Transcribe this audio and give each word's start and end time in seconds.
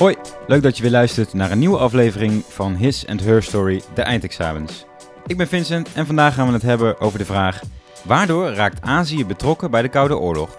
Hoi, 0.00 0.16
leuk 0.46 0.62
dat 0.62 0.76
je 0.76 0.82
weer 0.82 0.92
luistert 0.92 1.32
naar 1.32 1.50
een 1.50 1.58
nieuwe 1.58 1.78
aflevering 1.78 2.44
van 2.48 2.74
His 2.74 3.06
and 3.06 3.24
Her 3.24 3.42
Story, 3.42 3.82
de 3.94 4.02
eindexamens. 4.02 4.84
Ik 5.26 5.36
ben 5.36 5.48
Vincent 5.48 5.92
en 5.92 6.06
vandaag 6.06 6.34
gaan 6.34 6.46
we 6.46 6.52
het 6.52 6.62
hebben 6.62 7.00
over 7.00 7.18
de 7.18 7.24
vraag... 7.24 7.60
Waardoor 8.04 8.50
raakt 8.50 8.82
Azië 8.82 9.26
betrokken 9.26 9.70
bij 9.70 9.82
de 9.82 9.88
Koude 9.88 10.18
Oorlog 10.18 10.58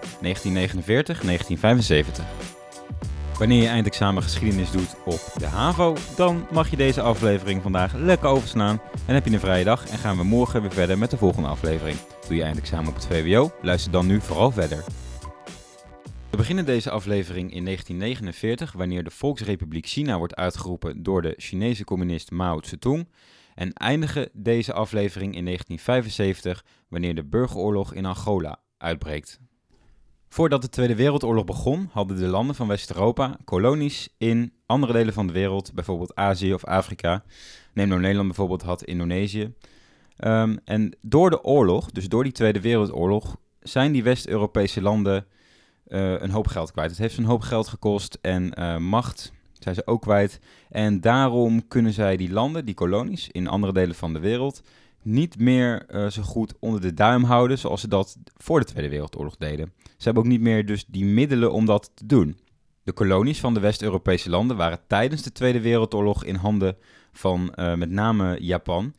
Wanneer 3.38 3.62
je 3.62 3.68
eindexamen 3.68 4.22
geschiedenis 4.22 4.70
doet 4.70 4.94
op 5.04 5.20
de 5.38 5.46
HAVO, 5.46 5.96
dan 6.16 6.46
mag 6.50 6.70
je 6.70 6.76
deze 6.76 7.00
aflevering 7.00 7.62
vandaag 7.62 7.94
lekker 7.94 8.28
overslaan 8.28 8.80
en 9.06 9.14
heb 9.14 9.24
je 9.26 9.32
een 9.32 9.40
vrije 9.40 9.64
dag 9.64 9.88
en 9.88 9.98
gaan 9.98 10.16
we 10.16 10.24
morgen 10.24 10.62
weer 10.62 10.72
verder 10.72 10.98
met 10.98 11.10
de 11.10 11.16
volgende 11.16 11.48
aflevering. 11.48 11.96
Doe 12.28 12.36
je 12.36 12.42
eindexamen 12.42 12.88
op 12.88 12.94
het 12.94 13.06
VWO? 13.06 13.50
Luister 13.62 13.92
dan 13.92 14.06
nu 14.06 14.20
vooral 14.20 14.50
verder. 14.50 14.84
We 16.32 16.38
beginnen 16.38 16.64
deze 16.64 16.90
aflevering 16.90 17.54
in 17.54 17.64
1949, 17.64 18.72
wanneer 18.72 19.04
de 19.04 19.10
Volksrepubliek 19.10 19.86
China 19.86 20.18
wordt 20.18 20.34
uitgeroepen 20.34 21.02
door 21.02 21.22
de 21.22 21.34
Chinese 21.36 21.84
communist 21.84 22.30
Mao 22.30 22.62
Zedong. 22.62 23.08
En 23.54 23.72
eindigen 23.72 24.28
deze 24.32 24.72
aflevering 24.72 25.34
in 25.34 25.44
1975, 25.44 26.64
wanneer 26.88 27.14
de 27.14 27.24
burgeroorlog 27.24 27.94
in 27.94 28.04
Angola 28.04 28.60
uitbreekt. 28.78 29.40
Voordat 30.28 30.62
de 30.62 30.68
Tweede 30.68 30.94
Wereldoorlog 30.94 31.44
begon, 31.44 31.88
hadden 31.90 32.16
de 32.16 32.26
landen 32.26 32.54
van 32.54 32.68
West-Europa 32.68 33.38
kolonies 33.44 34.08
in 34.18 34.52
andere 34.66 34.92
delen 34.92 35.14
van 35.14 35.26
de 35.26 35.32
wereld, 35.32 35.74
bijvoorbeeld 35.74 36.14
Azië 36.14 36.54
of 36.54 36.64
Afrika. 36.64 37.24
Neem 37.74 37.88
nou 37.88 38.00
Nederland 38.00 38.26
bijvoorbeeld, 38.26 38.62
had 38.62 38.84
Indonesië. 38.84 39.54
Um, 40.18 40.58
en 40.64 40.96
door 41.00 41.30
de 41.30 41.44
oorlog, 41.44 41.90
dus 41.90 42.08
door 42.08 42.22
die 42.22 42.32
Tweede 42.32 42.60
Wereldoorlog, 42.60 43.36
zijn 43.60 43.92
die 43.92 44.02
West-Europese 44.02 44.82
landen 44.82 45.26
uh, 45.88 46.20
een 46.20 46.30
hoop 46.30 46.46
geld 46.46 46.72
kwijt. 46.72 46.90
Het 46.90 46.98
heeft 46.98 47.18
een 47.18 47.24
hoop 47.24 47.40
geld 47.40 47.68
gekost 47.68 48.18
en 48.20 48.52
uh, 48.58 48.76
macht 48.76 49.32
zijn 49.58 49.74
ze 49.74 49.86
ook 49.86 50.02
kwijt. 50.02 50.40
En 50.70 51.00
daarom 51.00 51.68
kunnen 51.68 51.92
zij 51.92 52.16
die 52.16 52.32
landen, 52.32 52.64
die 52.64 52.74
kolonies 52.74 53.28
in 53.30 53.48
andere 53.48 53.72
delen 53.72 53.94
van 53.94 54.12
de 54.12 54.18
wereld, 54.18 54.62
niet 55.02 55.38
meer 55.38 55.86
uh, 55.90 56.06
zo 56.06 56.22
goed 56.22 56.54
onder 56.58 56.80
de 56.80 56.94
duim 56.94 57.24
houden 57.24 57.58
zoals 57.58 57.80
ze 57.80 57.88
dat 57.88 58.16
voor 58.36 58.60
de 58.60 58.66
Tweede 58.66 58.88
Wereldoorlog 58.88 59.36
deden. 59.36 59.72
Ze 59.84 60.04
hebben 60.04 60.22
ook 60.22 60.28
niet 60.28 60.40
meer 60.40 60.66
dus 60.66 60.84
die 60.86 61.04
middelen 61.04 61.52
om 61.52 61.66
dat 61.66 61.90
te 61.94 62.06
doen. 62.06 62.36
De 62.82 62.92
kolonies 62.92 63.40
van 63.40 63.54
de 63.54 63.60
West-Europese 63.60 64.30
landen 64.30 64.56
waren 64.56 64.80
tijdens 64.86 65.22
de 65.22 65.32
Tweede 65.32 65.60
Wereldoorlog 65.60 66.24
in 66.24 66.34
handen 66.34 66.76
van 67.12 67.52
met 67.76 67.90
name 67.90 68.36
Japan. 68.40 68.94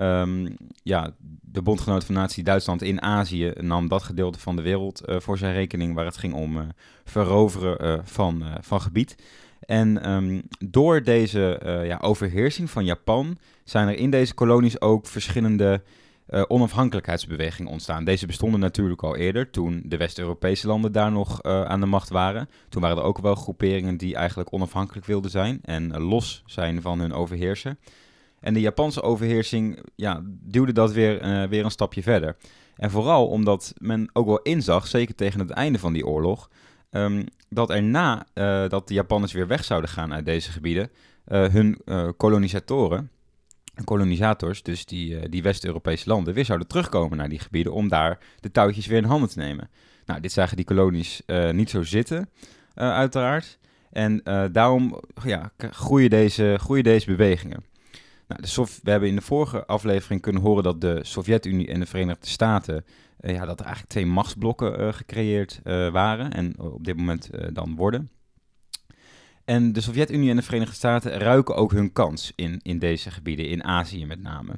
Um, 0.00 0.56
ja, 0.82 1.14
de 1.40 1.62
bondgenoot 1.62 2.04
van 2.04 2.14
Nazi 2.14 2.42
Duitsland 2.42 2.82
in 2.82 3.02
Azië 3.02 3.52
nam 3.60 3.88
dat 3.88 4.02
gedeelte 4.02 4.38
van 4.38 4.56
de 4.56 4.62
wereld 4.62 5.08
uh, 5.08 5.20
voor 5.20 5.38
zijn 5.38 5.52
rekening 5.52 5.94
waar 5.94 6.04
het 6.04 6.16
ging 6.16 6.34
om 6.34 6.56
uh, 6.56 6.62
veroveren 7.04 7.86
uh, 7.86 7.98
van, 8.04 8.44
van 8.60 8.80
gebied. 8.80 9.16
En 9.60 10.10
um, 10.10 10.42
door 10.58 11.02
deze 11.02 11.60
ja, 11.86 11.98
overheersing 12.00 12.70
van 12.70 12.84
Japan 12.84 13.38
zijn 13.64 13.88
er 13.88 13.96
in 13.96 14.10
deze 14.10 14.34
kolonies 14.34 14.80
ook 14.80 15.06
verschillende 15.06 15.82
onafhankelijkheidsbewegingen 16.48 17.70
ontstaan. 17.70 18.04
Deze 18.04 18.26
bestonden 18.26 18.60
natuurlijk 18.60 19.02
al 19.02 19.16
eerder, 19.16 19.50
toen 19.50 19.82
de 19.86 19.96
West-Europese 19.96 20.66
landen 20.66 20.92
daar 20.92 21.12
nog 21.12 21.42
aan 21.42 21.80
de 21.80 21.86
macht 21.86 22.08
waren. 22.08 22.48
Toen 22.68 22.82
waren 22.82 22.96
er 22.96 23.02
ook 23.02 23.18
wel 23.18 23.34
groeperingen 23.34 23.96
die 23.96 24.14
eigenlijk 24.14 24.52
onafhankelijk 24.52 25.06
wilden 25.06 25.30
zijn 25.30 25.58
en 25.62 26.00
los 26.00 26.42
zijn 26.46 26.82
van 26.82 27.00
hun 27.00 27.12
overheerser. 27.12 27.76
En 28.44 28.54
de 28.54 28.60
Japanse 28.60 29.02
overheersing 29.02 29.78
ja, 29.94 30.20
duwde 30.24 30.72
dat 30.72 30.92
weer, 30.92 31.24
uh, 31.24 31.48
weer 31.48 31.64
een 31.64 31.70
stapje 31.70 32.02
verder. 32.02 32.36
En 32.76 32.90
vooral 32.90 33.26
omdat 33.26 33.74
men 33.78 34.10
ook 34.12 34.26
wel 34.26 34.42
inzag, 34.42 34.86
zeker 34.86 35.14
tegen 35.14 35.40
het 35.40 35.50
einde 35.50 35.78
van 35.78 35.92
die 35.92 36.06
oorlog, 36.06 36.50
um, 36.90 37.24
dat 37.48 37.70
erna 37.70 38.26
uh, 38.34 38.68
dat 38.68 38.88
de 38.88 38.94
Japanners 38.94 39.32
weer 39.32 39.46
weg 39.46 39.64
zouden 39.64 39.90
gaan 39.90 40.12
uit 40.12 40.24
deze 40.24 40.50
gebieden, 40.50 40.90
uh, 41.28 41.46
hun 41.46 41.80
kolonisatoren, 42.16 43.10
kolonisators, 43.84 44.62
dus 44.62 44.86
die, 44.86 45.28
die 45.28 45.42
West-Europese 45.42 46.08
landen, 46.08 46.34
weer 46.34 46.44
zouden 46.44 46.68
terugkomen 46.68 47.16
naar 47.18 47.28
die 47.28 47.38
gebieden 47.40 47.72
om 47.72 47.88
daar 47.88 48.18
de 48.40 48.50
touwtjes 48.50 48.86
weer 48.86 48.98
in 48.98 49.04
handen 49.04 49.28
te 49.28 49.38
nemen. 49.38 49.70
Nou, 50.06 50.20
dit 50.20 50.32
zagen 50.32 50.56
die 50.56 50.64
kolonies 50.64 51.22
niet 51.52 51.70
zo 51.70 51.82
zitten, 51.82 52.28
uiteraard. 52.74 53.58
En 53.90 54.22
daarom 54.52 55.00
ja, 55.24 55.52
deze, 56.08 56.56
groeien 56.58 56.84
deze 56.84 57.06
bewegingen. 57.06 57.72
Nou, 58.28 58.66
we 58.82 58.90
hebben 58.90 59.08
in 59.08 59.16
de 59.16 59.22
vorige 59.22 59.66
aflevering 59.66 60.20
kunnen 60.20 60.42
horen 60.42 60.62
dat 60.62 60.80
de 60.80 60.98
Sovjet-Unie 61.02 61.68
en 61.68 61.80
de 61.80 61.86
Verenigde 61.86 62.26
Staten, 62.26 62.84
uh, 63.20 63.34
ja, 63.34 63.44
dat 63.44 63.58
er 63.58 63.64
eigenlijk 63.64 63.92
twee 63.92 64.06
machtsblokken 64.06 64.80
uh, 64.80 64.92
gecreëerd 64.92 65.60
uh, 65.64 65.90
waren 65.90 66.32
en 66.32 66.58
op 66.58 66.84
dit 66.84 66.96
moment 66.96 67.30
dan 67.52 67.76
worden. 67.76 68.10
En 69.44 69.72
de 69.72 69.80
Sovjet-Unie 69.80 70.30
en 70.30 70.36
de 70.36 70.42
Verenigde 70.42 70.74
Staten 70.74 71.12
ruiken 71.12 71.54
ook 71.54 71.72
hun 71.72 71.92
kans 71.92 72.32
in, 72.34 72.60
in 72.62 72.78
deze 72.78 73.10
gebieden, 73.10 73.48
in 73.48 73.64
Azië 73.64 74.06
met 74.06 74.22
name. 74.22 74.52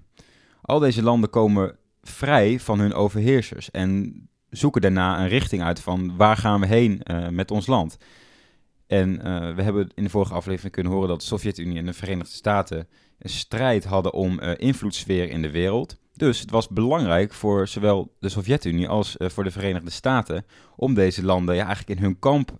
Al 0.62 0.78
deze 0.78 1.02
landen 1.02 1.30
komen 1.30 1.76
vrij 2.02 2.60
van 2.60 2.78
hun 2.78 2.94
overheersers 2.94 3.70
en 3.70 4.20
zoeken 4.50 4.80
daarna 4.80 5.20
een 5.20 5.28
richting 5.28 5.62
uit 5.62 5.80
van 5.80 6.16
waar 6.16 6.36
gaan 6.36 6.60
we 6.60 6.66
heen 6.66 7.02
met 7.30 7.50
ons 7.50 7.66
land. 7.66 7.96
En 8.86 9.16
we 9.56 9.62
hebben 9.62 9.88
in 9.94 10.04
de 10.04 10.10
vorige 10.10 10.34
aflevering 10.34 10.72
kunnen 10.72 10.92
horen 10.92 11.08
dat 11.08 11.20
de 11.20 11.26
Sovjet-Unie 11.26 11.78
en 11.78 11.86
de 11.86 11.92
Verenigde 11.92 12.34
Staten 12.34 12.88
een 13.18 13.30
strijd 13.30 13.84
hadden 13.84 14.12
om 14.12 14.40
uh, 14.42 14.52
invloedssfeer 14.56 15.30
in 15.30 15.42
de 15.42 15.50
wereld. 15.50 15.96
Dus 16.12 16.40
het 16.40 16.50
was 16.50 16.68
belangrijk 16.68 17.32
voor 17.32 17.68
zowel 17.68 18.14
de 18.20 18.28
Sovjet-Unie 18.28 18.88
als 18.88 19.14
uh, 19.18 19.28
voor 19.28 19.44
de 19.44 19.50
Verenigde 19.50 19.90
Staten 19.90 20.46
om 20.76 20.94
deze 20.94 21.24
landen 21.24 21.54
ja, 21.54 21.66
eigenlijk 21.66 21.98
in 21.98 22.04
hun 22.04 22.18
kamp 22.18 22.50
uh, 22.50 22.56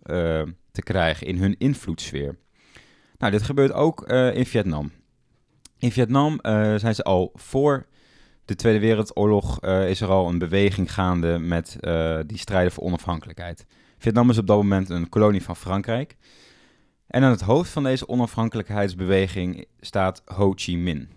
te 0.73 0.83
krijgen, 0.83 1.27
in 1.27 1.39
hun 1.39 1.59
invloedssfeer. 1.59 2.37
Nou, 3.19 3.33
dit 3.33 3.43
gebeurt 3.43 3.73
ook 3.73 4.09
in 4.13 4.47
Vietnam. 4.47 4.93
In 5.79 5.93
Vietnam 5.93 6.39
zijn 6.77 6.95
ze 6.95 7.03
al 7.03 7.31
voor 7.35 7.87
de 8.45 8.55
Tweede 8.55 8.79
Wereldoorlog 8.79 9.61
is 9.65 10.01
er 10.01 10.09
al 10.09 10.29
een 10.29 10.39
beweging 10.39 10.93
gaande 10.93 11.39
met 11.39 11.77
die 12.27 12.39
strijden 12.39 12.73
voor 12.73 12.85
onafhankelijkheid. 12.85 13.67
Vietnam 13.99 14.31
is 14.31 14.39
op 14.39 14.47
dat 14.47 14.57
moment 14.57 14.91
een 14.91 15.09
kolonie 15.09 15.43
van 15.43 15.57
Frankrijk. 15.57 16.17
En 17.07 17.23
aan 17.23 17.31
het 17.31 17.41
hoofd 17.41 17.71
van 17.71 17.83
deze 17.83 18.09
onafhankelijkheidsbeweging 18.09 19.67
staat 19.81 20.23
Ho 20.25 20.53
Chi 20.57 20.79
Minh. 20.79 21.09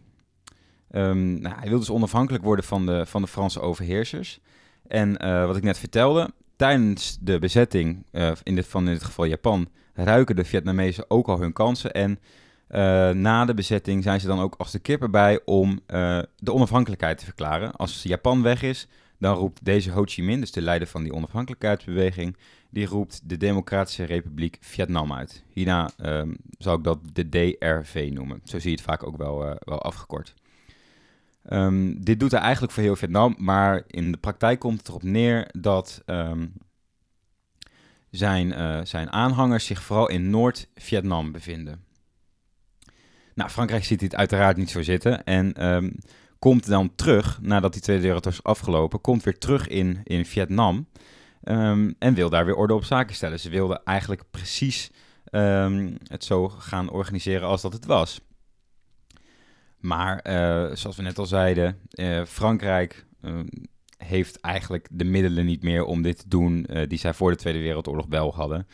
Um, 0.92 1.42
nou, 1.42 1.56
hij 1.60 1.70
wil 1.70 1.80
dus 1.80 1.90
onafhankelijk 1.90 2.44
worden 2.44 2.66
van 2.66 2.86
de, 2.86 3.06
van 3.06 3.22
de 3.22 3.28
Franse 3.28 3.62
overheersers. 3.62 4.40
En 4.88 5.26
uh, 5.26 5.46
wat 5.46 5.56
ik 5.56 5.64
net 5.64 5.78
vertelde, 5.78 6.32
tijdens 6.56 7.18
de 7.22 7.40
bezetting 7.40 8.06
uh, 8.12 8.32
in 8.44 8.56
dit, 8.56 8.68
van 8.68 8.88
in 8.88 8.94
dit 8.94 9.04
geval 9.04 9.26
Japan, 9.26 9.70
ruiken 9.94 10.36
de 10.36 10.46
Vietnamezen 10.46 11.06
ook 11.08 11.28
al 11.28 11.40
hun 11.40 11.54
kansen. 11.54 11.92
En 11.94 12.20
uh, 12.72 13.10
na 13.10 13.46
de 13.46 13.54
bezetting 13.54 14.04
zijn 14.04 14.20
ze 14.20 14.28
dan 14.28 14.40
ook 14.40 14.56
als 14.58 14.72
de 14.72 14.80
kippen 14.80 15.12
bij 15.12 15.40
om 15.46 15.80
de 16.36 16.54
onafhankelijkheid 16.54 17.18
te 17.18 17.26
verklaren. 17.26 17.76
Als 17.76 18.04
Japan 18.04 18.42
weg 18.42 18.62
is, 18.62 18.88
dan 19.20 19.36
roept 19.36 19.66
deze 19.66 19.92
Ho 19.92 20.04
Chi 20.06 20.24
Minh, 20.24 20.40
dus 20.40 20.52
de 20.52 20.62
leider 20.62 20.88
van 20.88 21.04
die 21.04 21.14
onafhankelijkheidsbeweging, 21.14 22.38
die 22.70 22.86
roept 22.86 23.30
de 23.30 23.38
Democratische 23.38 24.04
Republiek 24.04 24.58
Vietnam 24.62 25.14
uit. 25.14 25.44
Hierna 25.54 25.90
um, 25.98 26.38
zou 26.58 26.78
ik 26.78 26.84
dat 26.84 27.00
de 27.14 27.30
DRV 27.30 28.10
noemen. 28.14 28.42
Zo 28.44 28.60
zie 28.60 28.70
je 28.70 28.76
het 28.76 28.86
vaak 28.86 29.04
ook 29.04 29.18
wel, 29.18 29.46
uh, 29.46 29.56
wel 29.60 29.82
afgekort. 29.82 30.34
Um, 31.50 32.04
dit 32.04 32.20
doet 32.20 32.32
hij 32.32 32.42
eigenlijk 32.42 32.74
voor 32.74 32.84
heel 32.84 32.96
Vietnam, 32.96 33.36
maar 33.38 33.84
in 33.88 34.12
de 34.12 34.18
praktijk 34.18 34.60
komt 34.60 34.78
het 34.78 34.88
erop 34.88 35.04
neer 35.04 35.50
dat 35.60 36.02
um, 36.06 36.54
zijn, 38.10 38.48
uh, 38.48 38.80
zijn 38.84 39.12
aanhangers 39.12 39.66
zich 39.66 39.82
vooral 39.82 40.10
in 40.10 40.30
Noord-Vietnam 40.30 41.32
bevinden. 41.32 41.84
Nou, 43.34 43.50
Frankrijk 43.50 43.84
ziet 43.84 44.00
dit 44.00 44.16
uiteraard 44.16 44.58
niet 44.58 44.70
zo 44.70 44.82
zitten 44.82 45.24
en 45.24 45.54
komt 46.40 46.68
dan 46.68 46.96
terug, 46.96 47.40
nadat 47.42 47.74
die 47.74 47.82
Tweede 47.82 48.02
Wereldoorlog 48.02 48.40
is 48.40 48.50
afgelopen, 48.50 49.02
komt 49.02 49.24
weer 49.24 49.38
terug 49.38 49.68
in, 49.68 50.02
in 50.04 50.26
Vietnam. 50.26 50.88
Um, 51.44 51.96
en 52.00 52.14
wil 52.14 52.30
daar 52.30 52.46
weer 52.46 52.56
orde 52.56 52.74
op 52.74 52.84
zaken 52.84 53.16
stellen. 53.16 53.40
Ze 53.40 53.50
wilden 53.50 53.84
eigenlijk 53.84 54.24
precies 54.32 54.92
um, 55.32 55.98
het 56.04 56.24
zo 56.24 56.50
gaan 56.50 56.90
organiseren 56.90 57.48
als 57.48 57.62
dat 57.62 57.74
het 57.74 57.86
was. 57.86 58.22
Maar 59.80 60.14
uh, 60.28 60.76
zoals 60.76 60.96
we 60.96 61.02
net 61.02 61.18
al 61.18 61.26
zeiden, 61.26 61.80
uh, 61.92 62.26
Frankrijk 62.26 63.06
uh, 63.22 63.40
heeft 63.98 64.40
eigenlijk 64.40 64.88
de 64.92 65.04
middelen 65.04 65.46
niet 65.46 65.64
meer 65.64 65.84
om 65.84 66.02
dit 66.02 66.18
te 66.18 66.28
doen 66.28 66.66
uh, 66.70 66.88
die 66.88 67.00
zij 67.00 67.14
voor 67.14 67.32
de 67.32 67.38
Tweede 67.38 67.60
Wereldoorlog 67.60 68.06
wel 68.10 68.34
hadden. 68.34 68.68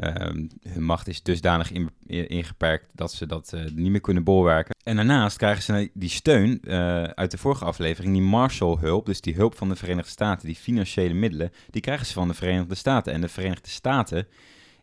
Ehm, 0.00 0.46
hun 0.68 0.82
macht 0.82 1.08
is 1.08 1.22
dusdanig 1.22 1.72
in, 1.72 1.90
ingeperkt 2.06 2.90
dat 2.94 3.12
ze 3.12 3.26
dat 3.26 3.52
uh, 3.54 3.60
niet 3.74 3.90
meer 3.90 4.00
kunnen 4.00 4.24
bolwerken. 4.24 4.74
En 4.84 4.96
daarnaast 4.96 5.36
krijgen 5.36 5.62
ze 5.62 5.90
die 5.94 6.08
steun 6.08 6.60
uh, 6.62 7.02
uit 7.02 7.30
de 7.30 7.38
vorige 7.38 7.64
aflevering, 7.64 8.12
die 8.12 8.22
Marshall-hulp, 8.22 9.06
dus 9.06 9.20
die 9.20 9.34
hulp 9.34 9.56
van 9.56 9.68
de 9.68 9.76
Verenigde 9.76 10.10
Staten, 10.10 10.46
die 10.46 10.56
financiële 10.56 11.14
middelen, 11.14 11.52
die 11.70 11.82
krijgen 11.82 12.06
ze 12.06 12.12
van 12.12 12.28
de 12.28 12.34
Verenigde 12.34 12.74
Staten. 12.74 13.12
En 13.12 13.20
de 13.20 13.28
Verenigde 13.28 13.68
Staten 13.68 14.26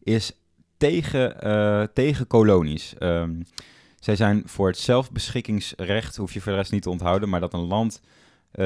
is 0.04 0.32
tegen, 0.78 1.36
uh, 1.44 1.84
tegen 1.94 2.28
kolonies. 2.28 2.94
Um, 3.00 3.44
zij 4.00 4.16
zijn 4.16 4.42
voor 4.46 4.68
het 4.68 4.78
zelfbeschikkingsrecht, 4.78 6.16
hoef 6.16 6.34
je 6.34 6.42
voor 6.42 6.52
de 6.52 6.58
rest 6.58 6.72
niet 6.72 6.82
te 6.82 6.90
onthouden, 6.90 7.30
maar 7.30 7.40
dat 7.40 7.54
een 7.54 7.68
land 7.68 8.02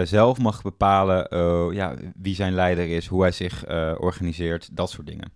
zelf 0.04 0.38
mag 0.38 0.62
bepalen 0.62 1.28
ja, 1.74 1.96
wie 2.16 2.36
zijn 2.36 2.54
leider 2.54 2.88
is, 2.88 3.08
hoe 3.08 3.22
hij 3.22 3.32
zich 3.32 3.68
organiseert, 4.00 4.70
dat 4.72 4.90
soort 4.90 5.08
dingen. 5.08 5.32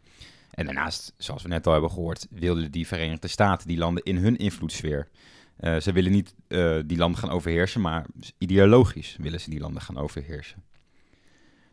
En 0.56 0.66
daarnaast, 0.66 1.14
zoals 1.18 1.44
we 1.44 1.50
net 1.50 1.68
al 1.68 1.72
hebben 1.72 1.92
gehoord, 1.92 2.28
wilden 2.30 2.72
die 2.72 2.88
Verenigde 2.88 3.28
Staten 3.28 3.68
die 3.68 3.78
landen 3.78 4.04
in 4.04 4.18
hun 4.18 4.38
invloedssfeer. 4.38 5.08
Uh, 5.60 5.80
ze 5.80 5.92
willen 5.92 6.12
niet 6.12 6.36
uh, 6.48 6.80
die 6.86 6.98
landen 6.98 7.20
gaan 7.20 7.30
overheersen, 7.30 7.82
maar 7.82 8.06
ideologisch 8.38 9.16
willen 9.20 9.40
ze 9.40 9.50
die 9.50 9.60
landen 9.60 9.82
gaan 9.82 9.98
overheersen. 9.98 10.64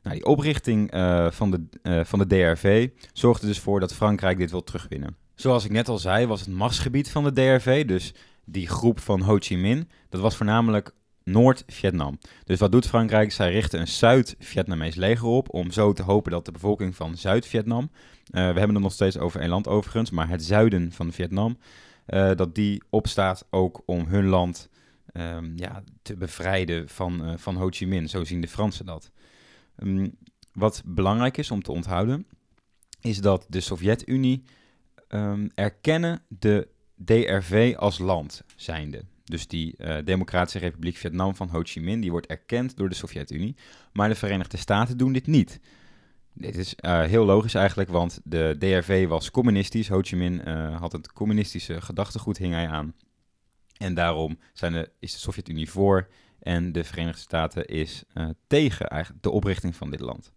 Nou, 0.03 0.17
die 0.17 0.27
oprichting 0.27 0.95
uh, 0.95 1.31
van, 1.31 1.51
de, 1.51 2.05
van 2.05 2.19
de 2.19 2.27
DRV 2.27 2.89
zorgde 3.13 3.47
dus 3.47 3.59
voor 3.59 3.81
dat 3.81 3.95
Frankrijk 3.95 4.39
dit 4.39 4.51
wil 4.51 4.65
terugwinnen. 4.65 5.17
Zoals 5.35 5.65
ik 5.65 5.71
net 5.71 5.89
al 5.89 5.99
zei, 5.99 6.27
was 6.27 6.41
het 6.41 6.49
machtsgebied 6.49 7.11
van 7.11 7.25
de 7.25 7.33
DRV, 7.33 7.85
dus 7.85 8.15
die 8.45 8.69
groep 8.69 9.01
van 9.01 9.21
Ho 9.21 9.37
Chi 9.39 9.57
Minh, 9.57 9.89
dat 10.09 10.21
was 10.21 10.37
voornamelijk 10.37 10.95
Noord-Vietnam. 11.25 12.19
Dus 12.45 12.59
wat 12.59 12.73
doet 12.73 12.87
Frankrijk? 12.87 13.33
Zij 13.33 13.53
richten 13.53 13.81
een 13.81 13.89
Zuid-Vietnamees 13.89 14.95
leger 14.95 15.27
op 15.27 15.55
om 15.55 15.71
zo 15.71 15.93
te 15.93 16.03
hopen 16.03 16.33
dat 16.33 16.45
de 16.45 16.53
bevolking 16.53 16.97
van 16.97 17.17
Zuid-Vietnam, 17.17 17.91
we 18.33 18.39
hebben 18.39 18.75
het 18.75 18.83
nog 18.83 18.93
steeds 18.93 19.19
over 19.19 19.41
één 19.41 19.49
land 19.49 19.69
overigens, 19.69 20.11
maar 20.11 20.29
het 20.29 20.45
zuiden 20.45 20.93
van 20.93 21.13
Vietnam, 21.13 21.59
uh, 22.07 22.35
dat 22.35 22.55
die 22.55 22.83
opstaat 22.91 23.47
ook 23.51 23.83
om 23.87 24.07
hun 24.07 24.27
land 24.27 24.69
um, 25.13 25.53
ja, 25.57 25.83
te 26.03 26.17
bevrijden 26.17 26.89
van, 26.89 27.29
uh, 27.29 27.37
van 27.37 27.57
Ho 27.57 27.69
Chi 27.71 27.87
Minh. 27.87 28.11
Zo 28.11 28.25
zien 28.25 28.41
de 28.41 28.49
Fransen 28.49 28.87
dat. 28.87 29.11
Um, 29.77 30.17
wat 30.53 30.83
belangrijk 30.87 31.37
is 31.37 31.51
om 31.51 31.63
te 31.63 31.73
onthouden, 31.73 32.27
is 33.01 33.21
dat 33.21 33.47
de 33.49 33.61
Sovjet-Unie 33.61 34.43
um, 35.09 35.51
erkennen 35.55 36.23
de 36.29 36.69
DRV 37.05 37.75
als 37.77 37.99
land 37.99 38.43
zijnde. 38.57 39.05
Dus 39.25 39.47
die 39.47 39.77
Democratische 40.05 40.59
Republiek 40.59 40.97
Vietnam 40.97 41.37
van 41.37 41.49
Ho 41.49 41.61
Chi 41.63 41.81
Minh, 41.81 42.01
die 42.01 42.11
wordt 42.11 42.27
erkend 42.27 42.77
door 42.77 42.89
de 42.89 42.95
Sovjet-Unie. 42.95 43.57
Maar 43.93 44.09
de 44.09 44.15
Verenigde 44.15 44.57
Staten 44.57 44.97
doen 44.97 45.13
dit 45.13 45.27
niet. 45.27 45.61
Dit 46.35 46.57
is 46.57 46.75
uh, 46.81 47.03
heel 47.03 47.25
logisch 47.25 47.55
eigenlijk, 47.55 47.91
want 47.91 48.21
de 48.25 48.57
DRV 48.59 49.07
was 49.07 49.31
communistisch. 49.31 49.89
Ho 49.89 50.01
Chi 50.03 50.17
Minh 50.17 50.49
uh, 50.49 50.81
had 50.81 50.93
het 50.93 51.13
communistische 51.13 51.81
gedachtegoed, 51.81 52.39
hing 52.39 52.55
hij 52.55 52.69
aan. 52.69 52.95
En 53.77 53.95
daarom 53.95 54.39
zijn 54.53 54.73
de, 54.73 54.91
is 54.99 55.13
de 55.13 55.19
Sovjet-Unie 55.19 55.71
voor 55.71 56.09
en 56.39 56.73
de 56.73 56.85
Verenigde 56.85 57.21
Staten 57.21 57.67
is 57.67 58.05
uh, 58.15 58.29
tegen 58.47 58.89
eigenlijk 58.89 59.23
de 59.23 59.31
oprichting 59.31 59.77
van 59.77 59.91
dit 59.91 60.01
land. 60.01 60.33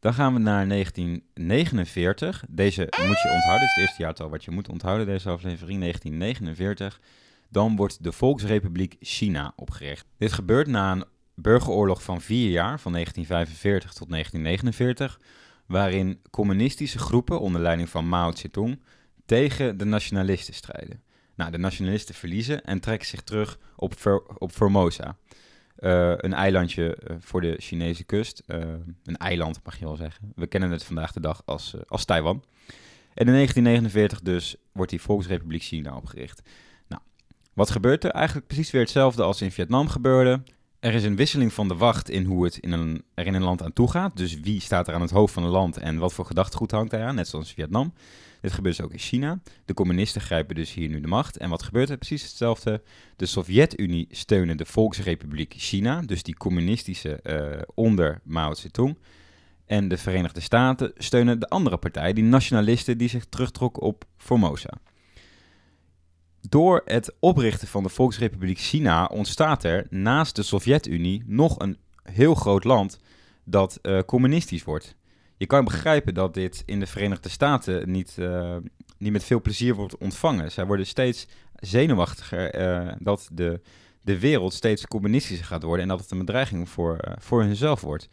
Dan 0.00 0.14
gaan 0.14 0.32
we 0.32 0.38
naar 0.38 0.68
1949. 0.68 2.44
Deze 2.48 2.80
moet 2.80 3.22
je 3.22 3.32
onthouden. 3.34 3.60
Dit 3.60 3.68
is 3.68 3.74
het 3.74 3.84
eerste 3.84 4.02
jaartal 4.02 4.30
wat 4.30 4.44
je 4.44 4.50
moet 4.50 4.68
onthouden, 4.68 5.06
deze 5.06 5.28
aflevering. 5.28 5.80
1949. 5.80 7.00
Dan 7.48 7.76
wordt 7.76 8.04
de 8.04 8.12
Volksrepubliek 8.12 8.96
China 9.00 9.52
opgericht. 9.56 10.06
Dit 10.18 10.32
gebeurt 10.32 10.66
na 10.66 10.92
een 10.92 11.04
burgeroorlog 11.34 12.02
van 12.02 12.20
vier 12.20 12.50
jaar, 12.50 12.80
van 12.80 12.92
1945 12.92 13.92
tot 13.92 14.10
1949, 14.10 15.20
waarin 15.66 16.20
communistische 16.30 16.98
groepen 16.98 17.40
onder 17.40 17.60
leiding 17.60 17.88
van 17.88 18.08
Mao 18.08 18.32
Zedong 18.34 18.82
tegen 19.26 19.78
de 19.78 19.84
nationalisten 19.84 20.54
strijden. 20.54 21.02
Nou, 21.34 21.50
de 21.50 21.58
nationalisten 21.58 22.14
verliezen 22.14 22.64
en 22.64 22.80
trekken 22.80 23.08
zich 23.08 23.22
terug 23.22 23.58
op, 23.76 24.22
op 24.38 24.52
Formosa. 24.52 25.16
Uh, 25.78 26.12
een 26.16 26.32
eilandje 26.32 26.98
uh, 27.10 27.16
voor 27.20 27.40
de 27.40 27.56
Chinese 27.58 28.04
kust. 28.04 28.42
Uh, 28.46 28.58
een 29.04 29.16
eiland, 29.16 29.60
mag 29.64 29.78
je 29.78 29.84
wel 29.84 29.96
zeggen. 29.96 30.32
We 30.34 30.46
kennen 30.46 30.70
het 30.70 30.84
vandaag 30.84 31.12
de 31.12 31.20
dag 31.20 31.42
als, 31.44 31.74
als 31.86 32.04
Taiwan. 32.04 32.44
En 33.14 33.26
in 33.26 33.32
1949 33.32 34.20
dus 34.20 34.56
wordt 34.72 34.90
die 34.90 35.00
Volksrepubliek 35.00 35.62
China 35.62 35.96
opgericht. 35.96 36.42
Nou, 36.88 37.02
wat 37.52 37.70
gebeurt 37.70 38.04
er? 38.04 38.10
Eigenlijk 38.10 38.46
precies 38.46 38.70
weer 38.70 38.80
hetzelfde 38.80 39.22
als 39.22 39.42
in 39.42 39.50
Vietnam 39.50 39.88
gebeurde. 39.88 40.42
Er 40.82 40.94
is 40.94 41.04
een 41.04 41.16
wisseling 41.16 41.52
van 41.52 41.68
de 41.68 41.74
wacht 41.74 42.10
in 42.10 42.24
hoe 42.24 42.44
het 42.44 42.56
in 42.56 42.72
een, 42.72 43.04
er 43.14 43.26
in 43.26 43.34
een 43.34 43.42
land 43.42 43.62
aan 43.62 43.72
toe 43.72 43.90
gaat. 43.90 44.16
Dus 44.16 44.40
wie 44.40 44.60
staat 44.60 44.88
er 44.88 44.94
aan 44.94 45.00
het 45.00 45.10
hoofd 45.10 45.32
van 45.34 45.42
een 45.42 45.50
land 45.50 45.76
en 45.76 45.98
wat 45.98 46.12
voor 46.12 46.24
gedachtegoed 46.24 46.70
hangt 46.70 46.90
daar 46.90 47.06
aan, 47.06 47.14
net 47.14 47.28
zoals 47.28 47.52
Vietnam. 47.52 47.92
Dit 48.40 48.52
gebeurt 48.52 48.76
dus 48.76 48.84
ook 48.84 48.92
in 48.92 48.98
China. 48.98 49.40
De 49.64 49.74
communisten 49.74 50.20
grijpen 50.20 50.54
dus 50.54 50.74
hier 50.74 50.88
nu 50.88 51.00
de 51.00 51.08
macht. 51.08 51.36
En 51.36 51.50
wat 51.50 51.62
gebeurt 51.62 51.90
er? 51.90 51.96
Precies 51.96 52.22
hetzelfde. 52.22 52.82
De 53.16 53.26
Sovjet-Unie 53.26 54.06
steunen 54.10 54.56
de 54.56 54.64
Volksrepubliek 54.64 55.54
China, 55.56 56.00
dus 56.00 56.22
die 56.22 56.36
communistische 56.36 57.20
uh, 57.22 57.62
onder 57.74 58.20
Mao 58.24 58.54
Zedong. 58.54 58.98
En 59.66 59.88
de 59.88 59.96
Verenigde 59.96 60.40
Staten 60.40 60.92
steunen 60.96 61.40
de 61.40 61.48
andere 61.48 61.76
partij, 61.76 62.12
die 62.12 62.24
nationalisten 62.24 62.98
die 62.98 63.08
zich 63.08 63.24
terugtrokken 63.24 63.82
op 63.82 64.04
Formosa. 64.16 64.70
Door 66.52 66.82
het 66.84 67.14
oprichten 67.18 67.68
van 67.68 67.82
de 67.82 67.88
Volksrepubliek 67.88 68.58
China 68.58 69.04
ontstaat 69.06 69.64
er 69.64 69.86
naast 69.90 70.36
de 70.36 70.42
Sovjet-Unie 70.42 71.22
nog 71.26 71.58
een 71.58 71.78
heel 72.02 72.34
groot 72.34 72.64
land 72.64 72.98
dat 73.44 73.78
uh, 73.82 74.00
communistisch 74.06 74.64
wordt. 74.64 74.96
Je 75.36 75.46
kan 75.46 75.64
begrijpen 75.64 76.14
dat 76.14 76.34
dit 76.34 76.62
in 76.66 76.80
de 76.80 76.86
Verenigde 76.86 77.28
Staten 77.28 77.90
niet, 77.90 78.16
uh, 78.18 78.56
niet 78.98 79.12
met 79.12 79.24
veel 79.24 79.40
plezier 79.40 79.74
wordt 79.74 79.98
ontvangen. 79.98 80.52
Zij 80.52 80.66
worden 80.66 80.86
steeds 80.86 81.26
zenuwachtiger 81.54 82.60
uh, 82.60 82.92
dat 82.98 83.28
de, 83.32 83.60
de 84.02 84.18
wereld 84.18 84.52
steeds 84.52 84.86
communistischer 84.86 85.46
gaat 85.46 85.62
worden 85.62 85.82
en 85.82 85.88
dat 85.88 86.00
het 86.00 86.10
een 86.10 86.18
bedreiging 86.18 86.68
voor, 86.68 87.14
voor 87.18 87.42
hunzelf 87.42 87.80
wordt. 87.80 88.08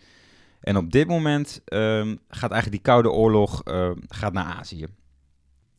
En 0.60 0.78
op 0.78 0.92
dit 0.92 1.08
moment 1.08 1.62
ehm, 1.66 2.16
gaat 2.28 2.52
eigenlijk 2.52 2.84
die 2.84 2.94
Koude 2.94 3.12
Oorlog 3.12 3.62
gaat 4.08 4.34
naar 4.34 4.46
Azië. 4.46 4.88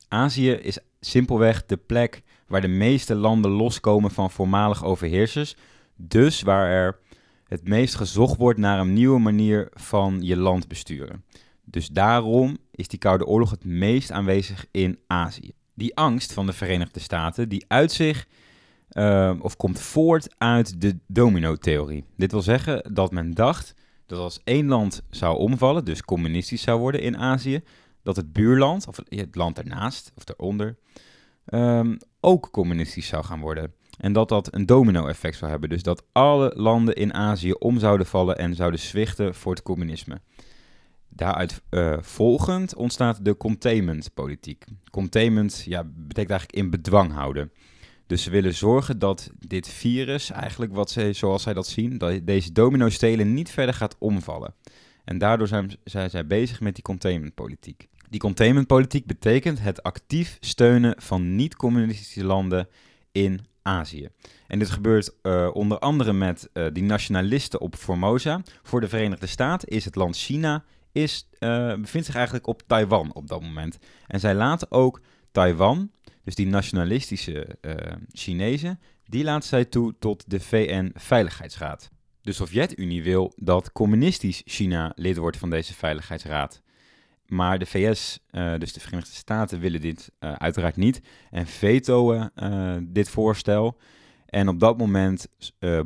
Azië 0.09 0.51
is 0.51 0.79
simpelweg 1.01 1.67
de 1.67 1.77
plek 1.77 2.23
waar 2.51 2.61
de 2.61 2.69
meeste 2.69 3.15
landen 3.15 3.51
loskomen 3.51 4.11
van 4.11 4.31
voormalig 4.31 4.85
overheersers. 4.85 5.57
Dus 5.97 6.43
waar 6.43 6.67
er 6.67 6.99
het 7.45 7.69
meest 7.69 7.95
gezocht 7.95 8.37
wordt 8.37 8.59
naar 8.59 8.81
een 8.81 8.93
nieuwe 8.93 9.19
manier 9.19 9.69
van 9.73 10.19
je 10.23 10.37
land 10.37 10.69
besturen. 10.69 11.25
Dus 11.65 11.89
daarom 11.89 12.59
is 12.71 12.89
die 12.89 12.99
Koude 12.99 13.27
Oorlog 13.27 13.51
het 13.51 13.65
meest 13.65 14.11
aanwezig 14.11 14.67
in 14.71 14.99
Azië. 15.07 15.53
Die 15.75 15.97
angst 15.97 16.33
van 16.33 16.47
de 16.47 16.53
Verenigde 16.53 17.01
Staten, 17.01 17.49
die 17.49 17.65
uit 17.69 17.93
zich 17.93 18.27
uh, 18.93 19.35
of 19.41 19.57
komt 19.57 19.81
voort 19.81 20.35
uit 20.39 20.81
de 20.81 20.99
domino-theorie. 21.07 22.05
Dit 22.17 22.33
wil 22.33 22.43
zeggen 22.43 22.95
dat 22.95 23.13
men 23.13 23.31
dacht 23.31 23.75
dat 24.07 24.19
als 24.19 24.41
één 24.45 24.67
land 24.67 25.03
zou 25.11 25.39
omvallen, 25.39 25.85
dus 25.85 26.03
communistisch 26.03 26.63
zou 26.63 26.81
worden 26.81 27.03
in 27.03 27.19
Azië, 27.19 27.63
dat 28.03 28.17
het 28.17 28.33
buurland, 28.33 28.87
of 28.87 28.97
het 29.09 29.35
land 29.35 29.59
ernaast 29.59 30.13
of 30.15 30.23
eronder, 30.29 30.77
um, 31.51 31.99
ook 32.21 32.51
communistisch 32.51 33.07
zou 33.07 33.25
gaan 33.25 33.41
worden. 33.41 33.73
En 33.99 34.13
dat 34.13 34.29
dat 34.29 34.55
een 34.55 34.67
domino-effect 34.67 35.37
zou 35.37 35.51
hebben. 35.51 35.69
Dus 35.69 35.83
dat 35.83 36.05
alle 36.13 36.53
landen 36.57 36.95
in 36.95 37.15
Azië 37.15 37.53
om 37.53 37.79
zouden 37.79 38.07
vallen 38.07 38.39
en 38.39 38.55
zouden 38.55 38.81
zwichten 38.81 39.35
voor 39.35 39.53
het 39.53 39.63
communisme. 39.63 40.21
Daaruit 41.09 41.63
uh, 41.71 41.97
volgend 42.01 42.75
ontstaat 42.75 43.25
de 43.25 43.37
containment-politiek. 43.37 44.65
Containment 44.91 45.63
ja, 45.67 45.85
betekent 45.85 46.31
eigenlijk 46.31 46.59
in 46.59 46.71
bedwang 46.71 47.13
houden. 47.13 47.53
Dus 48.07 48.23
ze 48.23 48.31
willen 48.31 48.55
zorgen 48.55 48.99
dat 48.99 49.31
dit 49.39 49.69
virus, 49.69 50.31
eigenlijk 50.31 50.75
wat 50.75 50.91
ze, 50.91 51.13
zoals 51.13 51.43
zij 51.43 51.53
dat 51.53 51.67
zien, 51.67 51.99
dat 51.99 52.27
deze 52.27 52.53
domino-stelen 52.53 53.35
niet 53.35 53.51
verder 53.51 53.75
gaat 53.75 53.97
omvallen. 53.99 54.55
En 55.05 55.19
daardoor 55.19 55.47
zijn, 55.47 55.77
zijn 55.85 56.11
zij 56.11 56.27
bezig 56.27 56.61
met 56.61 56.75
die 56.75 56.85
containment-politiek. 56.85 57.89
Die 58.11 58.21
containmentpolitiek 58.21 59.07
betekent 59.07 59.61
het 59.61 59.83
actief 59.83 60.37
steunen 60.41 60.95
van 60.99 61.37
niet-communistische 61.37 62.25
landen 62.25 62.69
in 63.13 63.41
Azië. 63.63 64.09
En 64.47 64.59
dit 64.59 64.71
gebeurt 64.71 65.15
uh, 65.23 65.51
onder 65.53 65.79
andere 65.79 66.13
met 66.13 66.49
uh, 66.53 66.67
die 66.73 66.83
nationalisten 66.83 67.61
op 67.61 67.77
Formosa. 67.77 68.43
Voor 68.63 68.81
de 68.81 68.89
Verenigde 68.89 69.27
Staten 69.27 69.69
is 69.69 69.85
het 69.85 69.95
land 69.95 70.17
China 70.17 70.65
is, 70.93 71.29
uh, 71.39 71.75
bevindt 71.75 72.07
zich 72.07 72.15
eigenlijk 72.15 72.47
op 72.47 72.63
Taiwan 72.67 73.15
op 73.15 73.29
dat 73.29 73.43
moment. 73.43 73.79
En 74.07 74.21
zij 74.21 74.35
laten 74.35 74.71
ook 74.71 75.01
Taiwan, 75.33 75.91
dus 76.25 76.35
die 76.35 76.47
nationalistische 76.47 77.59
Chinezen, 78.13 78.81
die 79.05 79.25
laten 79.25 79.49
zij 79.49 79.65
toe 79.65 79.95
tot 79.99 80.31
de 80.31 80.41
VN-veiligheidsraad. 80.41 81.91
De 82.23 82.33
Sovjet-Unie 82.33 83.03
wil 83.03 83.33
dat 83.37 83.73
communistisch 83.73 84.43
China 84.45 84.93
lid 84.95 85.17
wordt 85.17 85.37
van 85.37 85.51
deze 85.51 85.75
veiligheidsraad. 85.75 86.63
Maar 87.31 87.59
de 87.59 87.67
VS, 87.67 88.19
eh, 88.31 88.55
dus 88.59 88.73
de 88.73 88.81
Verenigde 88.81 89.15
Staten, 89.15 89.61
willen 89.61 89.81
dit 89.81 90.11
uh, 90.21 90.33
uiteraard 90.33 90.77
niet 90.77 91.01
en 91.31 91.47
vetoen 91.47 92.31
uh, 92.37 92.77
dit 92.83 93.09
voorstel. 93.09 93.79
En 94.27 94.49
op 94.49 94.61
dat 94.61 94.79
moment 94.79 95.29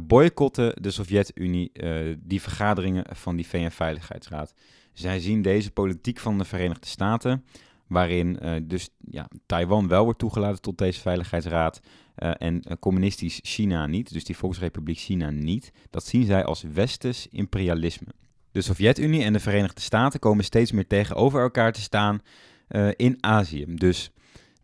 boycotten 0.01 0.83
de 0.83 0.91
Sovjet-Unie 0.91 1.73
die 2.19 2.41
vergaderingen 2.43 3.05
van 3.11 3.37
die 3.37 3.47
VN-veiligheidsraad. 3.47 4.55
Zij 4.93 5.21
zien 5.21 5.43
deze 5.43 5.71
politiek 5.71 6.19
van 6.19 6.39
de 6.39 6.45
Verenigde 6.45 6.87
Staten, 6.87 7.45
waarin 7.87 8.39
dus 8.63 8.89
ja, 8.99 9.29
Taiwan 9.47 9.89
wel 9.89 10.05
wordt 10.05 10.19
toegelaten 10.19 10.61
tot 10.61 10.79
deze 10.79 11.01
veiligheidsraad 11.01 11.81
en 12.15 12.63
communistisch 12.81 13.41
China 13.43 13.87
niet, 13.87 14.13
dus 14.13 14.25
die 14.25 14.37
Volksrepubliek 14.37 14.99
China 14.99 15.31
niet. 15.31 15.73
Dat 15.91 16.07
zien 16.07 16.25
zij 16.25 16.45
als 16.45 16.63
westers 16.63 17.29
imperialisme. 17.29 18.09
De 18.55 18.63
Sovjet-Unie 18.63 19.23
en 19.23 19.33
de 19.33 19.41
Verenigde 19.41 19.81
Staten 19.81 20.21
komen 20.21 20.45
steeds 20.45 20.73
meer 20.73 20.87
tegenover 20.87 21.41
elkaar 21.41 21.73
te 21.73 21.81
staan 21.81 22.21
uh, 22.69 22.89
in 22.97 23.17
Azië. 23.21 23.65
Dus 23.69 24.11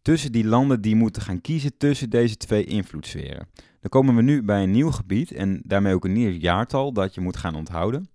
tussen 0.02 0.32
die 0.32 0.44
landen 0.44 0.80
die 0.80 0.96
moeten 0.96 1.22
gaan 1.22 1.40
kiezen 1.40 1.76
tussen 1.76 2.10
deze 2.10 2.36
twee 2.36 2.64
invloedssferen. 2.64 3.48
Dan 3.54 3.90
komen 3.90 4.16
we 4.16 4.22
nu 4.22 4.42
bij 4.42 4.62
een 4.62 4.70
nieuw 4.70 4.90
gebied 4.90 5.32
en 5.32 5.60
daarmee 5.64 5.94
ook 5.94 6.04
een 6.04 6.12
nieuw 6.12 6.30
jaartal 6.30 6.92
dat 6.92 7.14
je 7.14 7.20
moet 7.20 7.36
gaan 7.36 7.54
onthouden. 7.54 8.10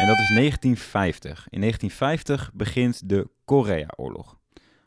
En 0.00 0.06
dat 0.06 0.18
is 0.18 0.28
1950. 0.34 1.46
In 1.50 1.60
1950 1.60 2.50
begint 2.54 3.08
de 3.08 3.28
Koreaoorlog. 3.44 4.38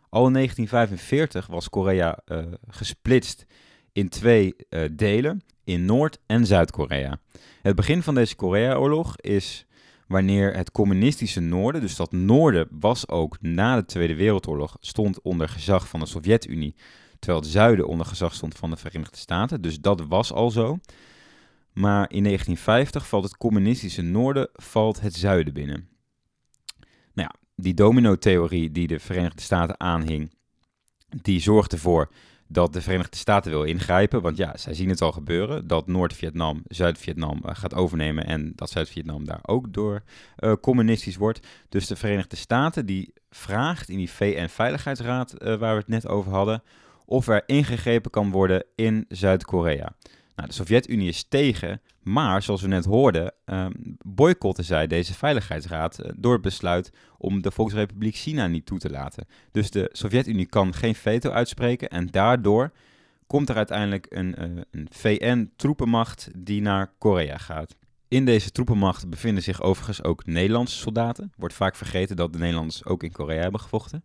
Al 0.09 0.27
in 0.27 0.33
1945 0.33 1.47
was 1.47 1.69
Korea 1.69 2.19
uh, 2.25 2.37
gesplitst 2.67 3.45
in 3.91 4.09
twee 4.09 4.55
uh, 4.69 4.83
delen, 4.91 5.41
in 5.63 5.85
Noord- 5.85 6.19
en 6.25 6.45
Zuid-Korea. 6.45 7.19
Het 7.61 7.75
begin 7.75 8.03
van 8.03 8.15
deze 8.15 8.35
Koreaoorlog 8.35 9.17
is 9.17 9.65
wanneer 10.13 10.55
het 10.55 10.71
communistische 10.71 11.39
noorden, 11.39 11.81
dus 11.81 11.95
dat 11.95 12.11
noorden 12.11 12.67
was 12.71 13.07
ook 13.07 13.37
na 13.41 13.75
de 13.75 13.85
Tweede 13.85 14.15
Wereldoorlog, 14.15 14.77
stond 14.79 15.21
onder 15.21 15.49
gezag 15.49 15.87
van 15.87 15.99
de 15.99 16.05
Sovjet-Unie, 16.05 16.75
terwijl 17.19 17.41
het 17.41 17.51
zuiden 17.51 17.87
onder 17.87 18.05
gezag 18.05 18.33
stond 18.33 18.55
van 18.55 18.69
de 18.69 18.75
Verenigde 18.75 19.17
Staten. 19.17 19.61
Dus 19.61 19.79
dat 19.79 20.01
was 20.07 20.31
al 20.31 20.51
zo. 20.51 20.79
Maar 21.73 22.11
in 22.11 22.23
1950 22.23 23.07
valt 23.07 23.23
het 23.23 23.37
communistische 23.37 24.01
noorden, 24.01 24.49
valt 24.53 25.01
het 25.01 25.15
zuiden 25.15 25.53
binnen. 25.53 25.87
Nou 27.13 27.29
ja, 27.31 27.35
die 27.55 27.73
domino-theorie 27.73 28.71
die 28.71 28.87
de 28.87 28.99
Verenigde 28.99 29.41
Staten 29.41 29.79
aanhing, 29.79 30.33
die 31.21 31.39
zorgt 31.39 31.73
ervoor 31.73 32.11
dat 32.53 32.73
de 32.73 32.81
Verenigde 32.81 33.17
Staten 33.17 33.51
wil 33.51 33.63
ingrijpen. 33.63 34.21
Want 34.21 34.37
ja, 34.37 34.57
zij 34.57 34.73
zien 34.73 34.89
het 34.89 35.01
al 35.01 35.11
gebeuren. 35.11 35.67
Dat 35.67 35.87
Noord-Vietnam 35.87 36.61
Zuid-Vietnam 36.67 37.41
uh, 37.45 37.51
gaat 37.55 37.73
overnemen. 37.73 38.25
En 38.25 38.51
dat 38.55 38.69
Zuid-Vietnam 38.69 39.25
daar 39.25 39.39
ook 39.41 39.73
door 39.73 40.03
uh, 40.39 40.53
communistisch 40.61 41.17
wordt. 41.17 41.47
Dus 41.69 41.87
de 41.87 41.95
Verenigde 41.95 42.35
Staten 42.35 42.85
die 42.85 43.13
vraagt 43.29 43.89
in 43.89 43.97
die 43.97 44.11
VN-veiligheidsraad 44.11 45.33
uh, 45.33 45.55
waar 45.55 45.73
we 45.73 45.79
het 45.79 45.87
net 45.87 46.07
over 46.07 46.31
hadden. 46.31 46.63
Of 47.05 47.27
er 47.27 47.43
ingegrepen 47.45 48.11
kan 48.11 48.31
worden 48.31 48.63
in 48.75 49.05
Zuid-Korea. 49.09 49.95
Nou, 50.35 50.47
de 50.47 50.53
Sovjet-Unie 50.53 51.07
is 51.07 51.23
tegen, 51.23 51.81
maar 52.01 52.41
zoals 52.41 52.61
we 52.61 52.67
net 52.67 52.85
hoorden, 52.85 53.33
um, 53.45 53.97
boycotten 54.05 54.63
zij 54.63 54.87
deze 54.87 55.13
Veiligheidsraad 55.13 55.99
uh, 55.99 56.11
door 56.15 56.33
het 56.33 56.41
besluit 56.41 56.91
om 57.17 57.41
de 57.41 57.51
Volksrepubliek 57.51 58.15
China 58.15 58.47
niet 58.47 58.65
toe 58.65 58.79
te 58.79 58.89
laten. 58.89 59.25
Dus 59.51 59.71
de 59.71 59.89
Sovjet-Unie 59.91 60.45
kan 60.45 60.73
geen 60.73 60.95
veto 60.95 61.31
uitspreken 61.31 61.89
en 61.89 62.07
daardoor 62.07 62.71
komt 63.27 63.49
er 63.49 63.55
uiteindelijk 63.55 64.05
een, 64.09 64.35
uh, 64.39 64.61
een 64.71 64.87
VN-troepenmacht 64.91 66.29
die 66.37 66.61
naar 66.61 66.93
Korea 66.97 67.37
gaat. 67.37 67.75
In 68.07 68.25
deze 68.25 68.51
troepenmacht 68.51 69.09
bevinden 69.09 69.43
zich 69.43 69.61
overigens 69.61 70.03
ook 70.03 70.25
Nederlandse 70.25 70.77
soldaten. 70.77 71.31
Wordt 71.37 71.53
vaak 71.53 71.75
vergeten 71.75 72.15
dat 72.15 72.33
de 72.33 72.39
Nederlanders 72.39 72.85
ook 72.85 73.03
in 73.03 73.11
Korea 73.11 73.41
hebben 73.41 73.59
gevochten. 73.59 74.03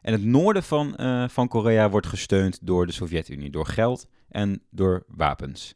En 0.00 0.12
het 0.12 0.24
noorden 0.24 0.62
van, 0.62 0.94
uh, 1.00 1.28
van 1.28 1.48
Korea 1.48 1.90
wordt 1.90 2.06
gesteund 2.06 2.58
door 2.62 2.86
de 2.86 2.92
Sovjet-Unie, 2.92 3.50
door 3.50 3.66
geld 3.66 4.08
en 4.36 4.62
door 4.70 5.04
wapens. 5.06 5.74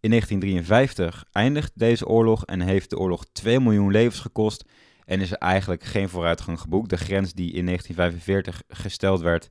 In 0.00 0.10
1953 0.10 1.24
eindigt 1.32 1.72
deze 1.74 2.06
oorlog 2.06 2.44
en 2.44 2.60
heeft 2.60 2.90
de 2.90 2.98
oorlog 2.98 3.24
2 3.32 3.60
miljoen 3.60 3.90
levens 3.90 4.20
gekost 4.20 4.64
en 5.04 5.20
is 5.20 5.30
er 5.30 5.38
eigenlijk 5.38 5.84
geen 5.84 6.08
vooruitgang 6.08 6.60
geboekt. 6.60 6.90
De 6.90 6.96
grens 6.96 7.32
die 7.32 7.52
in 7.52 7.64
1945 7.64 8.62
gesteld 8.68 9.20
werd, 9.20 9.50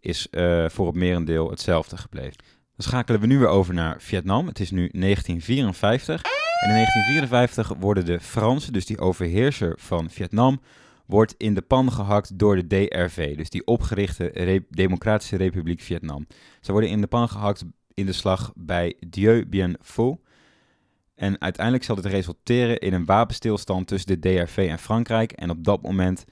is 0.00 0.28
uh, 0.30 0.68
voor 0.68 0.86
het 0.86 0.94
merendeel 0.94 1.50
hetzelfde 1.50 1.96
gebleven. 1.96 2.36
Dan 2.76 2.86
schakelen 2.86 3.20
we 3.20 3.26
nu 3.26 3.38
weer 3.38 3.48
over 3.48 3.74
naar 3.74 4.00
Vietnam. 4.00 4.46
Het 4.46 4.60
is 4.60 4.70
nu 4.70 4.88
1954. 4.92 6.22
En 6.22 6.68
in 6.68 6.74
1954 6.74 7.72
worden 7.78 8.04
de 8.04 8.20
Fransen, 8.20 8.72
dus 8.72 8.86
die 8.86 8.98
overheerser 8.98 9.74
van 9.78 10.10
Vietnam, 10.10 10.60
wordt 11.12 11.34
in 11.36 11.54
de 11.54 11.62
pan 11.62 11.92
gehakt 11.92 12.38
door 12.38 12.56
de 12.56 12.66
DRV, 12.66 13.36
dus 13.36 13.50
die 13.50 13.66
opgerichte 13.66 14.64
Democratische 14.70 15.36
Republiek 15.36 15.80
Vietnam. 15.80 16.26
Ze 16.60 16.72
worden 16.72 16.90
in 16.90 17.00
de 17.00 17.06
pan 17.06 17.28
gehakt 17.28 17.64
in 17.94 18.06
de 18.06 18.12
slag 18.12 18.52
bij 18.56 18.96
Dieu 19.08 19.46
Bien 19.46 19.76
Phu. 19.82 20.16
En 21.14 21.40
uiteindelijk 21.40 21.84
zal 21.84 21.94
dit 21.94 22.04
resulteren 22.04 22.78
in 22.78 22.92
een 22.92 23.04
wapenstilstand 23.04 23.86
tussen 23.86 24.20
de 24.20 24.28
DRV 24.28 24.66
en 24.70 24.78
Frankrijk. 24.78 25.32
En 25.32 25.50
op 25.50 25.64
dat 25.64 25.82
moment 25.82 26.24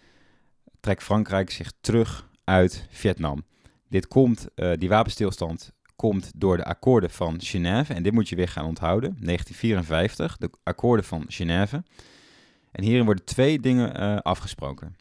trekt 0.81 1.03
Frankrijk 1.03 1.51
zich 1.51 1.73
terug 1.81 2.29
uit 2.45 2.87
Vietnam. 2.91 3.45
Dit 3.89 4.09
komt, 4.09 4.49
uh, 4.57 4.73
die 4.79 4.89
wapenstilstand 4.89 5.73
komt 5.97 6.33
door 6.37 6.57
de 6.57 6.65
akkoorden 6.65 7.11
van 7.11 7.41
Genève. 7.41 7.95
En 7.95 8.03
dit 8.03 8.13
moet 8.13 8.29
je 8.29 8.37
weer 8.37 8.49
gaan 8.49 8.67
onthouden. 8.67 9.17
1954, 9.21 10.37
de 10.37 10.51
akkoorden 10.63 11.05
van 11.05 11.25
Genève. 11.29 11.83
En 12.73 12.83
hierin 12.83 13.05
worden 13.05 13.25
twee 13.25 13.61
dingen 13.61 14.01
uh, 14.01 14.17
afgesproken. 14.17 14.97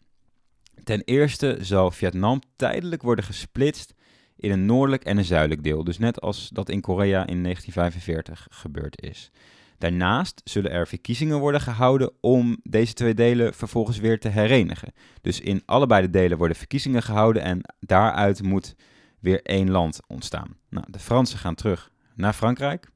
Ten 0.84 1.02
eerste 1.04 1.58
zal 1.60 1.90
Vietnam 1.90 2.40
tijdelijk 2.56 3.02
worden 3.02 3.24
gesplitst 3.24 3.94
in 4.36 4.50
een 4.50 4.66
noordelijk 4.66 5.04
en 5.04 5.18
een 5.18 5.24
zuidelijk 5.24 5.62
deel. 5.62 5.84
Dus 5.84 5.98
net 5.98 6.20
als 6.20 6.48
dat 6.48 6.68
in 6.68 6.80
Korea 6.80 7.26
in 7.26 7.42
1945 7.42 8.46
gebeurd 8.50 9.02
is. 9.02 9.30
Daarnaast 9.78 10.40
zullen 10.44 10.70
er 10.70 10.86
verkiezingen 10.86 11.38
worden 11.38 11.60
gehouden 11.60 12.12
om 12.20 12.58
deze 12.62 12.92
twee 12.92 13.14
delen 13.14 13.54
vervolgens 13.54 13.98
weer 13.98 14.20
te 14.20 14.28
herenigen. 14.28 14.92
Dus 15.20 15.40
in 15.40 15.62
allebei 15.66 16.02
de 16.02 16.10
delen 16.10 16.38
worden 16.38 16.56
verkiezingen 16.56 17.02
gehouden 17.02 17.42
en 17.42 17.60
daaruit 17.80 18.42
moet 18.42 18.74
weer 19.20 19.42
één 19.42 19.70
land 19.70 20.00
ontstaan. 20.06 20.56
Nou, 20.68 20.86
de 20.90 20.98
Fransen 20.98 21.38
gaan 21.38 21.54
terug 21.54 21.90
naar 22.14 22.32
Frankrijk. 22.32 22.88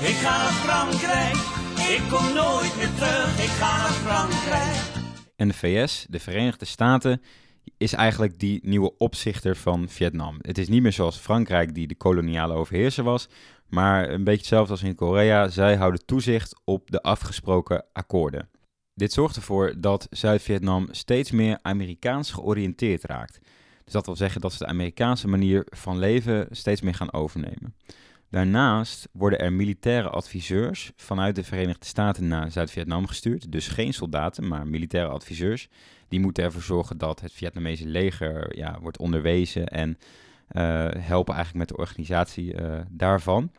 Ik 0.00 0.14
ga 0.14 0.36
naar 0.36 0.52
Frankrijk, 0.52 1.34
ik 1.94 2.08
kom 2.10 2.34
nooit 2.34 2.76
meer 2.76 2.94
terug, 2.94 3.42
ik 3.42 3.50
ga 3.50 3.76
naar 3.76 3.90
Frankrijk. 3.90 5.04
En 5.36 5.48
de 5.48 5.54
VS, 5.54 6.06
de 6.08 6.20
Verenigde 6.20 6.64
Staten, 6.64 7.22
is 7.76 7.92
eigenlijk 7.92 8.38
die 8.38 8.60
nieuwe 8.62 8.98
opzichter 8.98 9.56
van 9.56 9.88
Vietnam. 9.88 10.36
Het 10.40 10.58
is 10.58 10.68
niet 10.68 10.82
meer 10.82 10.92
zoals 10.92 11.16
Frankrijk 11.16 11.74
die 11.74 11.86
de 11.86 11.94
koloniale 11.94 12.54
overheerser 12.54 13.04
was, 13.04 13.28
maar 13.68 14.10
een 14.10 14.24
beetje 14.24 14.38
hetzelfde 14.38 14.72
als 14.72 14.82
in 14.82 14.94
Korea. 14.94 15.48
Zij 15.48 15.76
houden 15.76 16.04
toezicht 16.06 16.60
op 16.64 16.90
de 16.90 17.02
afgesproken 17.02 17.84
akkoorden. 17.92 18.48
Dit 18.94 19.12
zorgt 19.12 19.36
ervoor 19.36 19.74
dat 19.78 20.06
Zuid-Vietnam 20.10 20.88
steeds 20.90 21.30
meer 21.30 21.58
Amerikaans 21.62 22.30
georiënteerd 22.30 23.04
raakt. 23.04 23.40
Dus 23.84 23.92
dat 23.92 24.06
wil 24.06 24.16
zeggen 24.16 24.40
dat 24.40 24.52
ze 24.52 24.58
de 24.58 24.66
Amerikaanse 24.66 25.28
manier 25.28 25.66
van 25.70 25.98
leven 25.98 26.46
steeds 26.50 26.80
meer 26.80 26.94
gaan 26.94 27.12
overnemen. 27.12 27.74
Daarnaast 28.34 29.08
worden 29.12 29.38
er 29.38 29.52
militaire 29.52 30.08
adviseurs 30.08 30.92
vanuit 30.96 31.34
de 31.34 31.44
Verenigde 31.44 31.86
Staten 31.86 32.28
naar 32.28 32.50
Zuid-Vietnam 32.50 33.06
gestuurd. 33.06 33.52
Dus 33.52 33.68
geen 33.68 33.94
soldaten, 33.94 34.48
maar 34.48 34.66
militaire 34.66 35.10
adviseurs. 35.10 35.68
Die 36.08 36.20
moeten 36.20 36.44
ervoor 36.44 36.62
zorgen 36.62 36.98
dat 36.98 37.20
het 37.20 37.32
Vietnamese 37.32 37.86
leger 37.86 38.56
ja, 38.56 38.78
wordt 38.80 38.98
onderwezen 38.98 39.68
en 39.68 39.88
uh, 39.88 40.88
helpen 40.98 41.34
eigenlijk 41.34 41.54
met 41.54 41.68
de 41.68 41.76
organisatie 41.76 42.54
uh, 42.54 42.80
daarvan. 42.90 43.52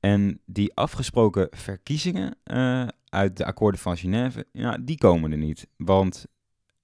En 0.00 0.40
die 0.46 0.74
afgesproken 0.74 1.48
verkiezingen 1.50 2.36
uh, 2.44 2.88
uit 3.08 3.36
de 3.36 3.44
akkoorden 3.44 3.80
van 3.80 3.96
Genève, 3.96 4.46
ja, 4.52 4.78
die 4.80 4.98
komen 4.98 5.32
er 5.32 5.38
niet. 5.38 5.66
Want 5.76 6.26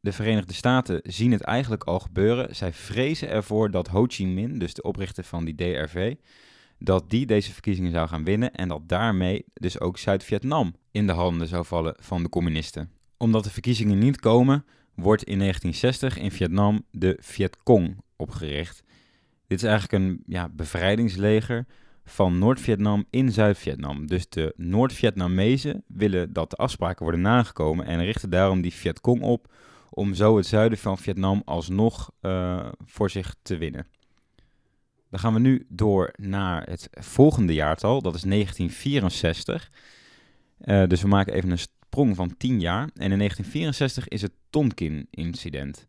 de 0.04 0.12
Verenigde 0.12 0.54
Staten 0.54 1.00
zien 1.02 1.32
het 1.32 1.40
eigenlijk 1.40 1.84
al 1.84 2.00
gebeuren. 2.00 2.56
Zij 2.56 2.72
vrezen 2.72 3.28
ervoor 3.28 3.70
dat 3.70 3.88
Ho 3.88 4.04
Chi 4.08 4.26
Minh, 4.26 4.60
dus 4.60 4.74
de 4.74 4.82
oprichter 4.82 5.24
van 5.24 5.44
die 5.44 5.54
DRV, 5.54 6.14
dat 6.78 7.10
die 7.10 7.26
deze 7.26 7.52
verkiezingen 7.52 7.90
zou 7.90 8.08
gaan 8.08 8.24
winnen 8.24 8.52
en 8.52 8.68
dat 8.68 8.88
daarmee 8.88 9.44
dus 9.54 9.80
ook 9.80 9.98
Zuid-Vietnam 9.98 10.74
in 10.90 11.06
de 11.06 11.12
handen 11.12 11.48
zou 11.48 11.64
vallen 11.64 11.94
van 11.98 12.22
de 12.22 12.28
communisten. 12.28 12.90
Omdat 13.16 13.44
de 13.44 13.50
verkiezingen 13.50 13.98
niet 13.98 14.20
komen, 14.20 14.64
wordt 14.94 15.22
in 15.22 15.38
1960 15.38 16.18
in 16.18 16.30
Vietnam 16.30 16.84
de 16.90 17.16
Viet 17.20 17.56
Cong 17.62 17.96
opgericht. 18.16 18.82
Dit 19.46 19.62
is 19.62 19.68
eigenlijk 19.68 20.04
een 20.04 20.22
ja, 20.26 20.48
bevrijdingsleger 20.48 21.66
van 22.04 22.38
Noord-Vietnam 22.38 23.04
in 23.10 23.32
Zuid-Vietnam. 23.32 24.06
Dus 24.06 24.28
de 24.28 24.52
Noord-Vietnamezen 24.56 25.84
willen 25.86 26.32
dat 26.32 26.50
de 26.50 26.56
afspraken 26.56 27.02
worden 27.02 27.20
nagekomen 27.20 27.86
en 27.86 28.04
richten 28.04 28.30
daarom 28.30 28.60
die 28.60 28.74
Viet 28.74 29.00
Cong 29.00 29.22
op 29.22 29.52
om 29.94 30.14
zo 30.14 30.36
het 30.36 30.46
zuiden 30.46 30.78
van 30.78 30.98
Vietnam 30.98 31.42
alsnog 31.44 32.10
uh, 32.20 32.68
voor 32.84 33.10
zich 33.10 33.34
te 33.42 33.56
winnen. 33.56 33.86
Dan 35.10 35.20
gaan 35.20 35.34
we 35.34 35.40
nu 35.40 35.66
door 35.68 36.12
naar 36.16 36.62
het 36.62 36.88
volgende 36.92 37.54
jaartal, 37.54 38.02
dat 38.02 38.14
is 38.14 38.22
1964. 38.22 39.70
Uh, 40.64 40.86
dus 40.86 41.02
we 41.02 41.08
maken 41.08 41.32
even 41.32 41.50
een 41.50 41.58
sprong 41.58 42.16
van 42.16 42.36
10 42.36 42.60
jaar. 42.60 42.82
En 42.82 43.12
in 43.12 43.18
1964 43.18 44.08
is 44.08 44.22
het 44.22 44.32
Tonkin-incident. 44.50 45.86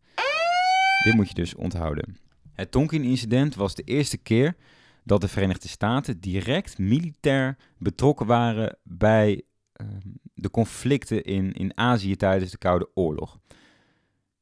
Dit 1.04 1.14
moet 1.14 1.28
je 1.28 1.34
dus 1.34 1.54
onthouden. 1.54 2.16
Het 2.52 2.70
Tonkin-incident 2.70 3.54
was 3.54 3.74
de 3.74 3.82
eerste 3.82 4.16
keer 4.16 4.56
dat 5.04 5.20
de 5.20 5.28
Verenigde 5.28 5.68
Staten 5.68 6.20
direct 6.20 6.78
militair 6.78 7.56
betrokken 7.78 8.26
waren 8.26 8.78
bij 8.82 9.42
uh, 9.80 9.86
de 10.34 10.50
conflicten 10.50 11.24
in, 11.24 11.52
in 11.52 11.76
Azië 11.76 12.16
tijdens 12.16 12.50
de 12.50 12.58
Koude 12.58 12.88
Oorlog. 12.94 13.38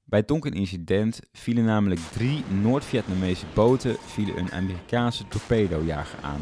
Bij 0.04 0.18
het 0.18 0.28
Tonkin-incident 0.28 1.20
vielen 1.32 1.64
namelijk 1.64 2.00
drie 2.00 2.44
Noord-Vietnamese 2.62 3.46
boten 3.54 3.96
vielen 4.00 4.38
een 4.38 4.52
Amerikaanse 4.52 5.28
torpedojager 5.28 6.18
aan. 6.22 6.40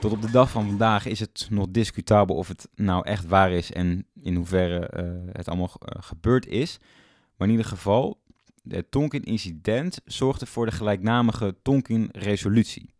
Tot 0.00 0.12
op 0.12 0.22
de 0.22 0.30
dag 0.30 0.50
van 0.50 0.66
vandaag 0.66 1.06
is 1.06 1.20
het 1.20 1.46
nog 1.50 1.66
discutabel 1.70 2.36
of 2.36 2.48
het 2.48 2.68
nou 2.74 3.04
echt 3.04 3.26
waar 3.26 3.52
is 3.52 3.72
en 3.72 4.06
in 4.22 4.34
hoeverre 4.34 4.90
uh, 4.96 5.32
het 5.32 5.48
allemaal 5.48 5.70
uh, 5.80 6.02
gebeurd 6.02 6.46
is. 6.46 6.78
Maar 7.36 7.48
in 7.48 7.54
ieder 7.54 7.70
geval, 7.70 8.20
het 8.68 8.90
Tonkin-incident 8.90 10.00
zorgde 10.04 10.46
voor 10.46 10.66
de 10.66 10.72
gelijknamige 10.72 11.56
Tonkin-resolutie. 11.62 12.90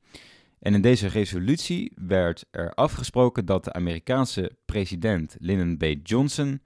En 0.58 0.74
in 0.74 0.82
deze 0.82 1.06
resolutie 1.06 1.92
werd 1.94 2.44
er 2.50 2.74
afgesproken 2.74 3.44
dat 3.44 3.64
de 3.64 3.72
Amerikaanse 3.72 4.52
president 4.64 5.36
Lyndon 5.38 5.76
B. 5.76 6.08
Johnson 6.08 6.60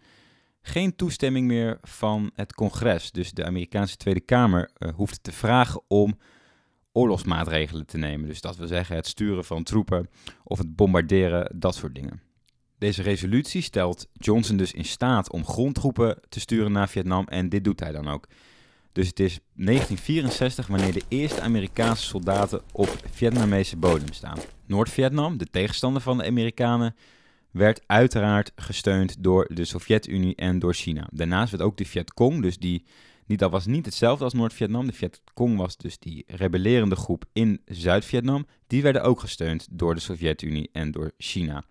geen 0.63 0.97
toestemming 0.97 1.47
meer 1.47 1.79
van 1.83 2.31
het 2.35 2.55
congres. 2.55 3.11
Dus 3.11 3.33
de 3.33 3.45
Amerikaanse 3.45 3.97
Tweede 3.97 4.21
Kamer 4.21 4.71
uh, 4.79 4.93
hoefde 4.95 5.19
te 5.21 5.33
vragen 5.33 5.83
om 5.89 6.19
oorlogsmaatregelen 6.93 7.87
te 7.87 7.99
nemen. 7.99 8.29
Dus 8.29 8.41
dat 8.41 8.57
wil 8.57 8.67
zeggen 8.67 8.97
het 8.97 9.07
sturen 9.07 9.45
van 9.45 9.63
troepen 9.63 10.09
of 10.45 10.59
het 10.59 10.77
bombarderen, 10.77 11.53
dat 11.55 11.75
soort 11.75 11.95
dingen. 11.95 12.21
Deze 12.79 13.03
resolutie 13.03 13.63
stelt 13.63 14.07
Johnson 14.13 14.57
dus 14.57 14.73
in 14.73 14.85
staat 14.85 15.33
om 15.33 15.47
grondtroepen 15.47 16.19
te 16.29 16.41
sturen 16.41 16.73
naar 16.73 16.89
Vietnam 16.89 17.27
en 17.27 17.49
dit 17.49 17.65
doet 17.65 17.81
hij 17.81 17.93
dan 17.93 18.09
ook. 18.09 18.27
Dus 18.93 19.07
het 19.07 19.21
is 19.21 19.39
1964 19.55 20.67
wanneer 20.67 20.93
de 20.93 21.03
eerste 21.09 21.41
Amerikaanse 21.41 22.07
soldaten 22.07 22.63
op 22.73 22.97
Vietnamese 23.11 23.77
bodem 23.77 24.13
staan. 24.13 24.39
Noord-Vietnam, 24.67 25.39
de 25.39 25.47
tegenstander 25.51 26.03
van 26.03 26.19
de 26.19 26.27
Amerikanen, 26.27 26.95
werd 27.53 27.83
uiteraard 27.87 28.53
gesteund 28.57 29.17
door 29.19 29.51
de 29.55 29.65
Sovjet-Unie 29.65 30.35
en 30.37 30.59
door 30.59 30.75
China. 30.75 31.09
Daarnaast 31.11 31.51
werd 31.51 31.63
ook 31.63 31.77
de 31.77 31.85
Vietcong, 31.85 32.43
dus 32.43 32.59
die, 32.59 32.85
niet, 33.27 33.39
dat 33.39 33.51
was 33.51 33.67
niet 33.67 33.85
hetzelfde 33.85 34.25
als 34.25 34.33
Noord-Vietnam. 34.33 34.87
De 34.87 34.93
Vietcong 34.93 35.57
was 35.57 35.77
dus 35.77 35.99
die 35.99 36.25
rebellerende 36.27 36.97
groep 36.97 37.25
in 37.33 37.61
Zuid-Vietnam. 37.65 38.47
Die 38.67 38.83
werden 38.83 39.03
ook 39.03 39.21
gesteund 39.21 39.69
door 39.71 39.95
de 39.95 40.01
Sovjet-Unie 40.01 40.71
en 40.73 40.91
door 40.91 41.13
China. 41.19 41.65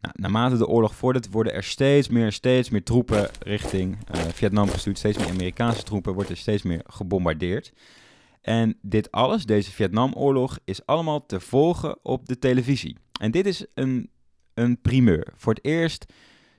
Nou, 0.00 0.14
naarmate 0.18 0.56
de 0.56 0.66
oorlog 0.66 0.94
vordert, 0.94 1.30
worden 1.30 1.52
er 1.52 1.64
steeds 1.64 2.08
meer, 2.08 2.32
steeds 2.32 2.70
meer 2.70 2.82
troepen 2.82 3.30
richting 3.40 3.96
uh, 4.14 4.20
Vietnam 4.20 4.68
gestuurd. 4.68 4.98
Steeds 4.98 5.18
meer 5.18 5.28
Amerikaanse 5.28 5.82
troepen, 5.82 6.14
wordt 6.14 6.30
er 6.30 6.36
steeds 6.36 6.62
meer 6.62 6.80
gebombardeerd. 6.86 7.72
En 8.40 8.78
dit 8.80 9.10
alles, 9.10 9.46
deze 9.46 9.70
Vietnamoorlog, 9.70 10.58
is 10.64 10.86
allemaal 10.86 11.26
te 11.26 11.40
volgen 11.40 11.98
op 12.02 12.28
de 12.28 12.38
televisie. 12.38 12.96
En 13.20 13.30
dit 13.30 13.46
is 13.46 13.66
een, 13.74 14.10
een 14.54 14.80
primeur. 14.80 15.32
Voor 15.36 15.54
het 15.54 15.64
eerst 15.64 16.12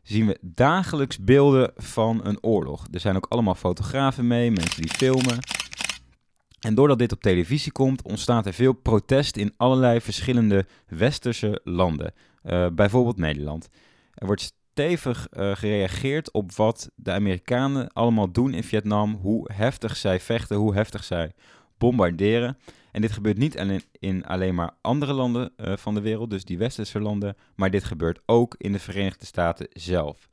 zien 0.04 0.28
we 0.28 0.38
dagelijks 0.42 1.24
beelden 1.24 1.72
van 1.76 2.20
een 2.24 2.44
oorlog. 2.44 2.88
Er 2.92 3.00
zijn 3.00 3.16
ook 3.16 3.26
allemaal 3.30 3.56
fotografen 3.56 4.28
mee, 4.28 4.52
mensen 4.52 4.82
die 4.82 4.92
filmen. 4.92 5.38
En 6.60 6.76
doordat 6.76 7.00
dit 7.00 7.12
op 7.12 7.22
televisie 7.22 7.72
komt, 7.72 8.02
ontstaat 8.04 8.46
er 8.46 8.54
veel 8.54 8.74
protest 8.74 9.38
in 9.38 9.54
allerlei 9.58 10.02
verschillende 10.02 10.66
westerse 10.88 11.62
landen. 11.64 12.14
Uh, 12.44 12.68
bijvoorbeeld 12.68 13.18
Nederland. 13.18 13.70
Er 14.14 14.26
wordt 14.26 14.54
stevig 14.74 15.28
uh, 15.32 15.56
gereageerd 15.56 16.32
op 16.32 16.52
wat 16.52 16.90
de 16.96 17.12
Amerikanen 17.12 17.94
allemaal 17.94 18.32
doen 18.32 18.54
in 18.54 18.64
Vietnam, 18.64 19.14
hoe 19.22 19.50
heftig 19.54 19.96
zij 19.96 20.20
vechten, 20.20 20.58
hoe 20.58 20.74
heftig 20.74 21.04
zij 21.04 21.32
bombarderen. 21.78 22.58
En 22.94 23.02
dit 23.02 23.12
gebeurt 23.12 23.38
niet 23.38 23.60
alleen 23.60 23.82
in 24.00 24.26
alleen 24.26 24.56
maar 24.56 24.72
andere 24.82 25.14
landen 25.14 25.52
uh, 25.58 25.74
van 25.76 25.94
de 25.94 26.02
wereld, 26.02 26.30
dus 26.30 26.46
die 26.46 26.58
westerse 26.58 27.00
landen, 27.00 27.36
maar 27.56 27.70
dit 27.70 27.84
gebeurt 27.84 28.20
ook 28.26 28.56
in 28.58 28.72
de 28.72 28.80
Verenigde 28.80 29.26
Staten 29.26 29.68
zelf. 29.72 30.28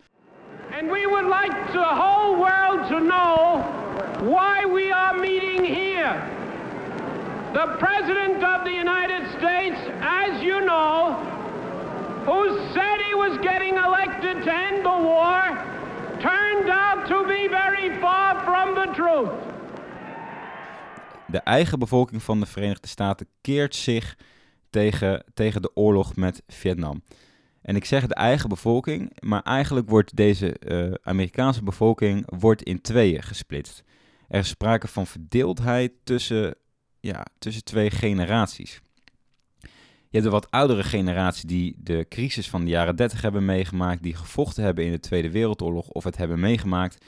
And 0.80 0.90
we 0.90 1.06
would 1.08 1.28
like 1.40 1.56
the 1.72 1.88
whole 2.02 2.36
world 2.36 2.88
to 2.88 2.98
know 2.98 3.64
why 4.34 4.66
we 4.74 4.94
are 4.94 5.20
meeting 5.20 5.66
here. 5.66 6.14
The 7.52 7.76
President 7.78 8.42
of 8.42 8.64
the 8.64 8.76
United 8.86 9.22
States, 9.38 9.78
as 10.00 10.42
you 10.42 10.60
know, 10.60 11.16
who 12.24 12.58
said 12.72 13.00
he 13.08 13.14
was 13.14 13.38
getting 13.40 13.76
elected 13.76 14.42
to 14.42 14.50
end 14.50 14.84
the 14.84 14.98
war, 15.10 15.40
turned 16.20 16.68
out 16.68 17.08
to 17.08 17.24
be 17.24 17.48
very 17.48 18.00
far 18.00 18.44
from 18.44 18.74
the 18.74 18.92
truth. 18.94 19.49
De 21.30 21.38
eigen 21.38 21.78
bevolking 21.78 22.22
van 22.22 22.40
de 22.40 22.46
Verenigde 22.46 22.88
Staten 22.88 23.26
keert 23.40 23.74
zich 23.74 24.16
tegen, 24.70 25.24
tegen 25.34 25.62
de 25.62 25.70
oorlog 25.74 26.16
met 26.16 26.42
Vietnam. 26.48 27.02
En 27.62 27.76
ik 27.76 27.84
zeg 27.84 28.06
de 28.06 28.14
eigen 28.14 28.48
bevolking, 28.48 29.12
maar 29.20 29.42
eigenlijk 29.42 29.88
wordt 29.88 30.16
deze 30.16 30.56
uh, 30.66 30.92
Amerikaanse 31.02 31.62
bevolking 31.62 32.24
wordt 32.38 32.62
in 32.62 32.80
tweeën 32.80 33.22
gesplitst. 33.22 33.82
Er 34.28 34.38
is 34.38 34.48
sprake 34.48 34.88
van 34.88 35.06
verdeeldheid 35.06 35.92
tussen, 36.04 36.54
ja, 37.00 37.26
tussen 37.38 37.64
twee 37.64 37.90
generaties. 37.90 38.80
Je 40.10 40.18
hebt 40.18 40.24
de 40.24 40.30
wat 40.30 40.50
oudere 40.50 40.82
generatie 40.82 41.46
die 41.46 41.76
de 41.78 42.06
crisis 42.08 42.50
van 42.50 42.64
de 42.64 42.70
jaren 42.70 42.96
30 42.96 43.22
hebben 43.22 43.44
meegemaakt, 43.44 44.02
die 44.02 44.16
gevochten 44.16 44.64
hebben 44.64 44.84
in 44.84 44.92
de 44.92 45.00
Tweede 45.00 45.30
Wereldoorlog 45.30 45.88
of 45.88 46.04
het 46.04 46.16
hebben 46.16 46.40
meegemaakt. 46.40 47.04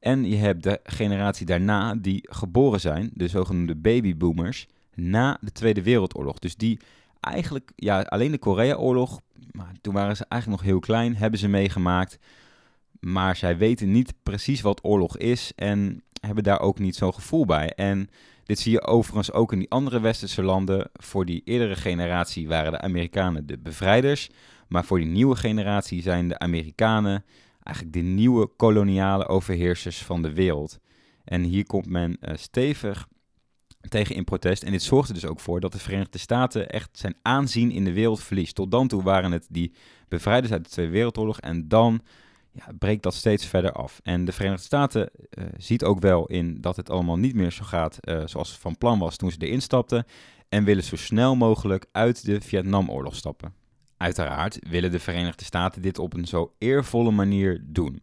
En 0.00 0.24
je 0.24 0.36
hebt 0.36 0.62
de 0.62 0.80
generatie 0.82 1.46
daarna 1.46 1.94
die 1.94 2.26
geboren 2.30 2.80
zijn, 2.80 3.10
de 3.14 3.28
zogenoemde 3.28 3.76
babyboomers, 3.76 4.66
na 4.94 5.38
de 5.40 5.52
Tweede 5.52 5.82
Wereldoorlog. 5.82 6.38
Dus 6.38 6.56
die 6.56 6.80
eigenlijk, 7.20 7.72
ja, 7.76 8.00
alleen 8.00 8.30
de 8.30 8.38
Koreaoorlog, 8.38 9.20
maar 9.50 9.72
toen 9.80 9.94
waren 9.94 10.16
ze 10.16 10.24
eigenlijk 10.28 10.62
nog 10.62 10.70
heel 10.70 10.80
klein, 10.80 11.16
hebben 11.16 11.38
ze 11.38 11.48
meegemaakt. 11.48 12.18
Maar 13.00 13.36
zij 13.36 13.56
weten 13.56 13.90
niet 13.90 14.14
precies 14.22 14.60
wat 14.60 14.84
oorlog 14.84 15.16
is 15.16 15.52
en 15.56 16.02
hebben 16.20 16.44
daar 16.44 16.60
ook 16.60 16.78
niet 16.78 16.96
zo'n 16.96 17.14
gevoel 17.14 17.46
bij. 17.46 17.72
En 17.72 18.10
dit 18.44 18.58
zie 18.58 18.72
je 18.72 18.82
overigens 18.82 19.32
ook 19.32 19.52
in 19.52 19.58
die 19.58 19.70
andere 19.70 20.00
westerse 20.00 20.42
landen. 20.42 20.90
Voor 20.92 21.24
die 21.24 21.42
eerdere 21.44 21.76
generatie 21.76 22.48
waren 22.48 22.72
de 22.72 22.80
Amerikanen 22.80 23.46
de 23.46 23.58
bevrijders. 23.58 24.30
Maar 24.68 24.84
voor 24.84 24.98
die 24.98 25.08
nieuwe 25.08 25.36
generatie 25.36 26.02
zijn 26.02 26.28
de 26.28 26.38
Amerikanen 26.38 27.24
eigenlijk 27.62 27.96
de 27.96 28.02
nieuwe 28.02 28.46
koloniale 28.46 29.26
overheersers 29.26 30.02
van 30.02 30.22
de 30.22 30.32
wereld. 30.32 30.78
En 31.24 31.42
hier 31.42 31.66
komt 31.66 31.86
men 31.86 32.16
uh, 32.20 32.34
stevig 32.36 33.08
tegen 33.88 34.14
in 34.14 34.24
protest. 34.24 34.62
En 34.62 34.72
dit 34.72 34.82
zorgt 34.82 35.08
er 35.08 35.14
dus 35.14 35.26
ook 35.26 35.40
voor 35.40 35.60
dat 35.60 35.72
de 35.72 35.78
Verenigde 35.78 36.18
Staten 36.18 36.68
echt 36.68 36.98
zijn 36.98 37.14
aanzien 37.22 37.70
in 37.70 37.84
de 37.84 37.92
wereld 37.92 38.22
verliest. 38.22 38.54
Tot 38.54 38.70
dan 38.70 38.88
toe 38.88 39.02
waren 39.02 39.32
het 39.32 39.46
die 39.50 39.72
bevrijders 40.08 40.52
uit 40.52 40.64
de 40.64 40.70
Tweede 40.70 40.92
Wereldoorlog. 40.92 41.40
En 41.40 41.68
dan 41.68 42.00
ja, 42.52 42.66
breekt 42.78 43.02
dat 43.02 43.14
steeds 43.14 43.46
verder 43.46 43.72
af. 43.72 44.00
En 44.02 44.24
de 44.24 44.32
Verenigde 44.32 44.64
Staten 44.64 45.10
uh, 45.30 45.44
ziet 45.56 45.84
ook 45.84 46.00
wel 46.00 46.26
in 46.26 46.60
dat 46.60 46.76
het 46.76 46.90
allemaal 46.90 47.18
niet 47.18 47.34
meer 47.34 47.52
zo 47.52 47.64
gaat 47.64 47.98
uh, 48.00 48.22
zoals 48.24 48.58
van 48.58 48.78
plan 48.78 48.98
was 48.98 49.16
toen 49.16 49.30
ze 49.30 49.38
erin 49.38 49.62
stapten. 49.62 50.04
En 50.48 50.64
willen 50.64 50.84
zo 50.84 50.96
snel 50.96 51.36
mogelijk 51.36 51.86
uit 51.92 52.24
de 52.24 52.40
Vietnamoorlog 52.40 53.14
stappen. 53.14 53.59
Uiteraard 54.00 54.58
willen 54.68 54.90
de 54.90 54.98
Verenigde 54.98 55.44
Staten 55.44 55.82
dit 55.82 55.98
op 55.98 56.14
een 56.14 56.26
zo 56.26 56.54
eervolle 56.58 57.10
manier 57.10 57.60
doen. 57.64 58.02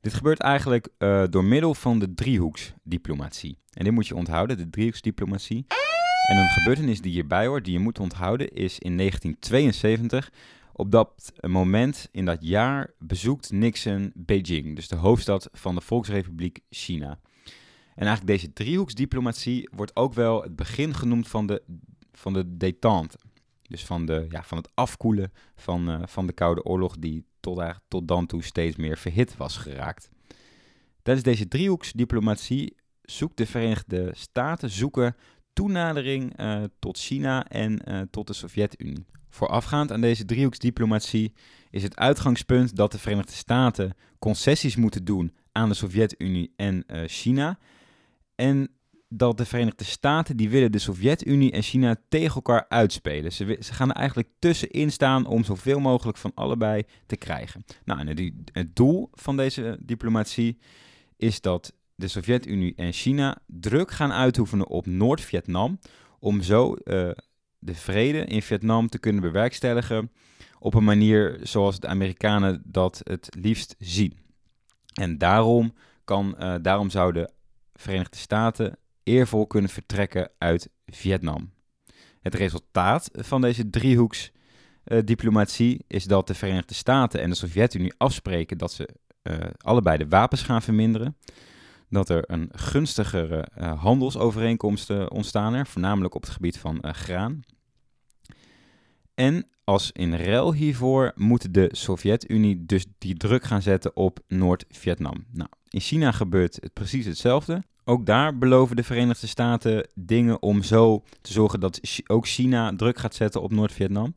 Dit 0.00 0.14
gebeurt 0.14 0.40
eigenlijk 0.40 0.88
uh, 0.98 1.24
door 1.30 1.44
middel 1.44 1.74
van 1.74 1.98
de 1.98 2.14
driehoeksdiplomatie. 2.14 3.58
En 3.72 3.84
dit 3.84 3.92
moet 3.92 4.06
je 4.06 4.14
onthouden, 4.14 4.56
de 4.56 4.70
driehoeksdiplomatie. 4.70 5.64
En 6.28 6.36
een 6.36 6.48
gebeurtenis 6.48 7.00
die 7.00 7.12
hierbij 7.12 7.46
hoort, 7.46 7.64
die 7.64 7.72
je 7.72 7.78
moet 7.78 7.98
onthouden, 7.98 8.48
is 8.48 8.78
in 8.78 8.96
1972 8.96 10.32
op 10.72 10.90
dat 10.90 11.32
moment, 11.40 12.08
in 12.12 12.24
dat 12.24 12.38
jaar, 12.40 12.90
bezoekt 12.98 13.52
Nixon 13.52 14.12
Beijing, 14.14 14.76
dus 14.76 14.88
de 14.88 14.96
hoofdstad 14.96 15.48
van 15.52 15.74
de 15.74 15.80
Volksrepubliek 15.80 16.60
China. 16.70 17.18
En 17.94 18.06
eigenlijk 18.06 18.26
deze 18.26 18.52
driehoeksdiplomatie 18.52 19.68
wordt 19.72 19.96
ook 19.96 20.14
wel 20.14 20.42
het 20.42 20.56
begin 20.56 20.94
genoemd 20.94 21.28
van 21.28 21.46
de, 21.46 21.62
van 22.12 22.32
de 22.32 22.56
détente. 22.56 23.18
Dus 23.68 23.84
van, 23.84 24.06
de, 24.06 24.26
ja, 24.28 24.42
van 24.42 24.58
het 24.58 24.68
afkoelen 24.74 25.32
van, 25.56 25.90
uh, 25.90 26.02
van 26.06 26.26
de 26.26 26.32
Koude 26.32 26.64
Oorlog, 26.64 26.96
die 26.98 27.24
tot, 27.40 27.62
tot 27.88 28.08
dan 28.08 28.26
toe 28.26 28.42
steeds 28.42 28.76
meer 28.76 28.98
verhit 28.98 29.36
was 29.36 29.56
geraakt. 29.56 30.10
Tijdens 31.02 31.26
deze 31.26 31.48
driehoeksdiplomatie 31.48 32.76
zoekt 33.02 33.36
de 33.36 33.46
Verenigde 33.46 34.10
Staten 34.14 34.70
zoeken 34.70 35.16
toenadering 35.52 36.40
uh, 36.40 36.62
tot 36.78 36.98
China 36.98 37.48
en 37.48 37.80
uh, 37.88 38.00
tot 38.10 38.26
de 38.26 38.32
Sovjet-Unie. 38.32 39.06
Voorafgaand 39.28 39.92
aan 39.92 40.00
deze 40.00 40.24
driehoeksdiplomatie 40.24 41.32
is 41.70 41.82
het 41.82 41.96
uitgangspunt 41.96 42.76
dat 42.76 42.92
de 42.92 42.98
Verenigde 42.98 43.32
Staten 43.32 43.96
concessies 44.18 44.76
moeten 44.76 45.04
doen 45.04 45.34
aan 45.52 45.68
de 45.68 45.74
Sovjet-Unie 45.74 46.52
en 46.56 46.84
China. 47.06 47.58
En 48.34 48.70
dat 49.16 49.38
de 49.38 49.44
Verenigde 49.44 49.84
Staten, 49.84 50.36
die 50.36 50.50
willen 50.50 50.72
de 50.72 50.78
Sovjet-Unie 50.78 51.52
en 51.52 51.62
China 51.62 51.96
tegen 52.08 52.34
elkaar 52.34 52.66
uitspelen. 52.68 53.32
Ze, 53.32 53.56
ze, 53.60 53.72
gaan 53.72 53.90
er 53.90 53.96
eigenlijk 53.96 54.28
tussenin 54.38 54.92
staan 54.92 55.26
om 55.26 55.44
zoveel 55.44 55.80
mogelijk 55.80 56.18
van 56.18 56.32
allebei 56.34 56.82
te 57.06 57.16
krijgen. 57.16 57.64
Nou, 57.84 58.00
en 58.00 58.32
het, 58.52 58.76
doel 58.76 59.08
van 59.12 59.36
deze 59.36 59.78
diplomatie 59.80 60.58
is 61.16 61.40
dat 61.40 61.72
de 61.94 62.08
Sovjet-Unie 62.08 62.74
en 62.76 62.92
China 62.92 63.38
druk 63.46 63.90
gaan 63.90 64.12
uitoefenen 64.12 64.68
op 64.68 64.86
Noord-Vietnam 64.86 65.78
om 66.18 66.42
zo 66.42 66.70
uh, 66.70 67.10
de 67.58 67.74
vrede 67.74 68.24
in 68.24 68.42
Vietnam 68.42 68.88
te 68.88 68.98
kunnen 68.98 69.22
bewerkstelligen 69.22 70.10
op 70.58 70.74
een 70.74 70.84
manier 70.84 71.38
zoals 71.42 71.80
de 71.80 71.86
Amerikanen 71.86 72.62
dat 72.64 73.00
het 73.02 73.28
liefst 73.38 73.74
zien. 73.78 74.18
En 74.94 75.18
daarom, 75.18 75.74
kan, 76.04 76.34
uh, 76.38 76.54
daarom 76.62 76.90
zouden 76.90 77.32
Verenigde 77.74 78.16
Staten 78.16 78.78
eervol 79.04 79.46
kunnen 79.46 79.70
vertrekken 79.70 80.30
uit 80.38 80.68
Vietnam. 80.86 81.52
Het 82.20 82.34
resultaat 82.34 83.10
van 83.12 83.40
deze 83.40 83.70
driehoeksdiplomatie 83.70 85.74
uh, 85.74 85.80
is 85.86 86.04
dat 86.04 86.26
de 86.26 86.34
Verenigde 86.34 86.74
Staten 86.74 87.20
en 87.20 87.30
de 87.30 87.36
Sovjet-Unie 87.36 87.94
afspreken 87.96 88.58
dat 88.58 88.72
ze 88.72 88.88
uh, 89.22 89.38
allebei 89.58 89.98
de 89.98 90.08
wapens 90.08 90.42
gaan 90.42 90.62
verminderen. 90.62 91.16
Dat 91.88 92.08
er 92.08 92.24
een 92.26 92.48
gunstigere 92.52 93.48
uh, 93.58 93.82
handelsovereenkomsten 93.82 95.10
ontstaan 95.10 95.54
er, 95.54 95.66
voornamelijk 95.66 96.14
op 96.14 96.22
het 96.22 96.30
gebied 96.30 96.58
van 96.58 96.94
graan. 96.94 97.42
En 99.14 99.48
als 99.64 99.92
in 99.92 100.14
ruil 100.14 100.52
hiervoor 100.52 101.12
moet 101.14 101.54
de 101.54 101.68
Sovjet-Unie 101.72 102.66
dus 102.66 102.86
die 102.98 103.14
druk 103.14 103.44
gaan 103.44 103.62
zetten 103.62 103.96
op 103.96 104.20
Noord-Vietnam. 104.28 105.24
Nou, 105.32 105.48
in 105.68 105.80
China 105.80 106.12
gebeurt 106.12 106.58
het 106.60 106.72
precies 106.72 107.06
hetzelfde. 107.06 107.62
Ook 107.84 108.06
daar 108.06 108.38
beloven 108.38 108.76
de 108.76 108.82
Verenigde 108.84 109.26
Staten 109.26 109.88
dingen 109.94 110.42
om 110.42 110.62
zo 110.62 111.02
te 111.20 111.32
zorgen 111.32 111.60
dat 111.60 111.80
ook 112.06 112.26
China 112.26 112.76
druk 112.76 112.98
gaat 112.98 113.14
zetten 113.14 113.42
op 113.42 113.50
Noord-Vietnam. 113.50 114.14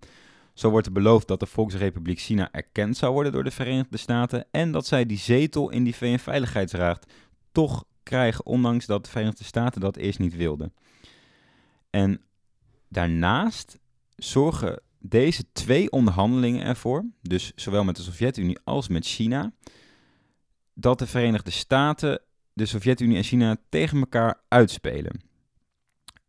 Zo 0.53 0.69
wordt 0.69 0.87
er 0.87 0.93
beloofd 0.93 1.27
dat 1.27 1.39
de 1.39 1.45
Volksrepubliek 1.45 2.19
China 2.19 2.51
erkend 2.51 2.97
zou 2.97 3.13
worden 3.13 3.31
door 3.31 3.43
de 3.43 3.51
Verenigde 3.51 3.97
Staten 3.97 4.45
en 4.51 4.71
dat 4.71 4.85
zij 4.85 5.05
die 5.05 5.17
zetel 5.17 5.69
in 5.69 5.83
die 5.83 5.95
VN-veiligheidsraad 5.95 7.05
toch 7.51 7.85
krijgen, 8.03 8.45
ondanks 8.45 8.85
dat 8.85 9.05
de 9.05 9.11
Verenigde 9.11 9.43
Staten 9.43 9.81
dat 9.81 9.95
eerst 9.95 10.19
niet 10.19 10.35
wilden. 10.35 10.73
En 11.89 12.21
daarnaast 12.87 13.79
zorgen 14.15 14.81
deze 14.99 15.43
twee 15.51 15.91
onderhandelingen 15.91 16.65
ervoor, 16.65 17.05
dus 17.21 17.51
zowel 17.55 17.83
met 17.83 17.95
de 17.95 18.01
Sovjet-Unie 18.01 18.59
als 18.63 18.87
met 18.87 19.05
China, 19.05 19.51
dat 20.73 20.99
de 20.99 21.07
Verenigde 21.07 21.51
Staten, 21.51 22.21
de 22.57 22.65
Sovjet-Unie 22.65 23.17
en 23.17 23.23
China 23.23 23.57
tegen 23.69 23.99
elkaar 23.99 24.41
uitspelen. 24.47 25.21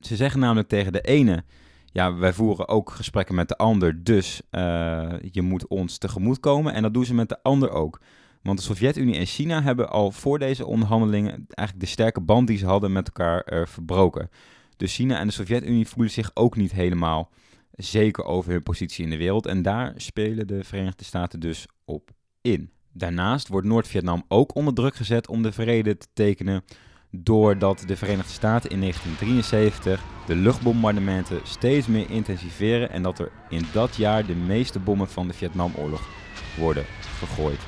Ze 0.00 0.16
zeggen 0.16 0.40
namelijk 0.40 0.68
tegen 0.68 0.92
de 0.92 1.00
ene, 1.00 1.44
ja, 1.84 2.14
wij 2.14 2.32
voeren 2.32 2.68
ook 2.68 2.90
gesprekken 2.90 3.34
met 3.34 3.48
de 3.48 3.56
ander, 3.56 4.04
dus 4.04 4.40
uh, 4.50 5.12
je 5.30 5.42
moet 5.42 5.66
ons 5.66 5.98
tegemoet 5.98 6.40
komen. 6.40 6.72
En 6.72 6.82
dat 6.82 6.94
doen 6.94 7.04
ze 7.04 7.14
met 7.14 7.28
de 7.28 7.42
ander 7.42 7.70
ook. 7.70 8.00
Want 8.42 8.58
de 8.58 8.64
Sovjet-Unie 8.64 9.16
en 9.16 9.26
China 9.26 9.62
hebben 9.62 9.90
al 9.90 10.10
voor 10.10 10.38
deze 10.38 10.66
onderhandelingen 10.66 11.46
eigenlijk 11.48 11.80
de 11.80 11.92
sterke 11.92 12.20
band 12.20 12.46
die 12.46 12.58
ze 12.58 12.66
hadden 12.66 12.92
met 12.92 13.06
elkaar 13.06 13.52
uh, 13.52 13.66
verbroken. 13.66 14.30
Dus 14.76 14.94
China 14.94 15.18
en 15.18 15.26
de 15.26 15.32
Sovjet-Unie 15.32 15.88
voelen 15.88 16.12
zich 16.12 16.30
ook 16.34 16.56
niet 16.56 16.72
helemaal 16.72 17.30
zeker 17.72 18.24
over 18.24 18.52
hun 18.52 18.62
positie 18.62 19.04
in 19.04 19.10
de 19.10 19.16
wereld. 19.16 19.46
En 19.46 19.62
daar 19.62 19.92
spelen 19.96 20.46
de 20.46 20.64
Verenigde 20.64 21.04
Staten 21.04 21.40
dus 21.40 21.66
op 21.84 22.10
in. 22.40 22.72
Daarnaast 22.92 23.48
wordt 23.48 23.66
Noord-Vietnam 23.66 24.24
ook 24.28 24.54
onder 24.54 24.74
druk 24.74 24.94
gezet 24.94 25.28
om 25.28 25.42
de 25.42 25.52
vrede 25.52 25.96
te 25.96 26.06
tekenen. 26.12 26.64
Doordat 27.10 27.84
de 27.86 27.96
Verenigde 27.96 28.32
Staten 28.32 28.70
in 28.70 28.80
1973 28.80 30.02
de 30.26 30.34
luchtbombardementen 30.34 31.40
steeds 31.42 31.86
meer 31.86 32.10
intensiveren 32.10 32.90
en 32.90 33.02
dat 33.02 33.18
er 33.18 33.30
in 33.48 33.64
dat 33.72 33.96
jaar 33.96 34.26
de 34.26 34.34
meeste 34.34 34.78
bommen 34.78 35.08
van 35.08 35.26
de 35.28 35.34
Vietnamoorlog 35.34 36.08
worden 36.56 36.84
gegooid. 37.18 37.60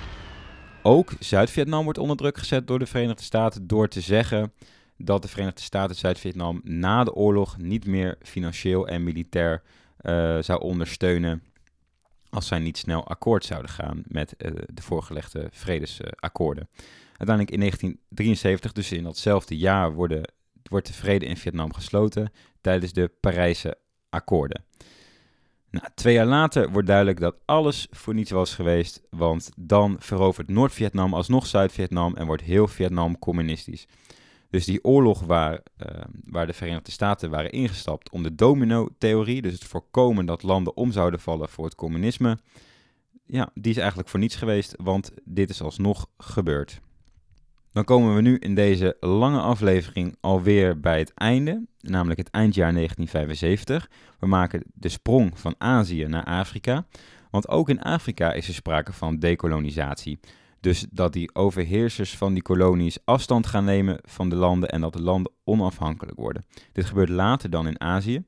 Ook 0.82 1.12
Zuid-Vietnam 1.18 1.84
wordt 1.84 1.98
onder 1.98 2.16
druk 2.16 2.38
gezet 2.38 2.66
door 2.66 2.78
de 2.78 2.86
Verenigde 2.86 3.22
Staten 3.22 3.66
door 3.66 3.88
te 3.88 4.00
zeggen 4.00 4.52
dat 4.96 5.22
de 5.22 5.28
Verenigde 5.28 5.62
Staten 5.62 5.96
Zuid-Vietnam 5.96 6.60
na 6.64 7.04
de 7.04 7.14
oorlog 7.14 7.58
niet 7.58 7.86
meer 7.86 8.18
financieel 8.22 8.88
en 8.88 9.04
militair 9.04 9.62
uh, 10.02 10.38
zou 10.40 10.60
ondersteunen 10.60 11.42
als 12.30 12.46
zij 12.46 12.58
niet 12.58 12.78
snel 12.78 13.06
akkoord 13.06 13.44
zouden 13.44 13.70
gaan 13.70 14.02
met 14.06 14.34
uh, 14.38 14.50
de 14.72 14.82
voorgelegde 14.82 15.48
vredesakkoorden. 15.50 16.68
Uiteindelijk 17.06 17.50
in 17.50 17.58
1973, 17.58 18.72
dus 18.72 18.92
in 18.92 19.02
datzelfde 19.02 19.56
jaar, 19.56 19.92
worden, 19.92 20.32
wordt 20.62 20.86
de 20.86 20.92
vrede 20.92 21.26
in 21.26 21.36
Vietnam 21.36 21.72
gesloten 21.72 22.32
tijdens 22.60 22.92
de 22.92 23.10
Parijse 23.20 23.78
akkoorden. 24.10 24.64
Nou, 25.70 25.86
twee 25.94 26.14
jaar 26.14 26.26
later 26.26 26.70
wordt 26.70 26.86
duidelijk 26.86 27.20
dat 27.20 27.36
alles 27.44 27.86
voor 27.90 28.14
niets 28.14 28.30
was 28.30 28.54
geweest, 28.54 29.02
want 29.10 29.50
dan 29.56 29.96
verovert 29.98 30.48
Noord-Vietnam 30.48 31.14
alsnog 31.14 31.46
Zuid-Vietnam 31.46 32.16
en 32.16 32.26
wordt 32.26 32.42
heel 32.42 32.68
Vietnam 32.68 33.18
communistisch. 33.18 33.86
Dus 34.50 34.64
die 34.64 34.84
oorlog 34.84 35.20
waar, 35.20 35.52
uh, 35.52 36.00
waar 36.24 36.46
de 36.46 36.52
Verenigde 36.52 36.90
Staten 36.90 37.30
waren 37.30 37.52
ingestapt 37.52 38.10
om 38.10 38.22
de 38.22 38.34
domino-theorie, 38.34 39.42
dus 39.42 39.52
het 39.52 39.64
voorkomen 39.64 40.26
dat 40.26 40.42
landen 40.42 40.76
om 40.76 40.92
zouden 40.92 41.20
vallen 41.20 41.48
voor 41.48 41.64
het 41.64 41.74
communisme, 41.74 42.38
ja, 43.26 43.50
die 43.54 43.70
is 43.70 43.78
eigenlijk 43.78 44.08
voor 44.08 44.20
niets 44.20 44.36
geweest, 44.36 44.74
want 44.82 45.10
dit 45.24 45.50
is 45.50 45.62
alsnog 45.62 46.06
gebeurd. 46.18 46.80
Dan 47.72 47.84
komen 47.84 48.14
we 48.14 48.20
nu 48.20 48.38
in 48.38 48.54
deze 48.54 48.96
lange 49.00 49.40
aflevering 49.40 50.16
alweer 50.20 50.80
bij 50.80 50.98
het 50.98 51.14
einde, 51.14 51.66
namelijk 51.80 52.18
het 52.18 52.30
eindjaar 52.30 52.72
1975. 52.72 53.90
We 54.18 54.26
maken 54.26 54.62
de 54.74 54.88
sprong 54.88 55.38
van 55.38 55.54
Azië 55.58 56.04
naar 56.04 56.24
Afrika, 56.24 56.86
want 57.30 57.48
ook 57.48 57.68
in 57.68 57.82
Afrika 57.82 58.32
is 58.32 58.48
er 58.48 58.54
sprake 58.54 58.92
van 58.92 59.18
dekolonisatie. 59.18 60.20
Dus 60.60 60.86
dat 60.90 61.12
die 61.12 61.34
overheersers 61.34 62.16
van 62.16 62.32
die 62.32 62.42
kolonies 62.42 62.98
afstand 63.04 63.46
gaan 63.46 63.64
nemen 63.64 63.98
van 64.02 64.28
de 64.28 64.36
landen 64.36 64.68
en 64.68 64.80
dat 64.80 64.92
de 64.92 65.02
landen 65.02 65.32
onafhankelijk 65.44 66.18
worden. 66.18 66.44
Dit 66.72 66.84
gebeurt 66.84 67.08
later 67.08 67.50
dan 67.50 67.66
in 67.66 67.80
Azië. 67.80 68.24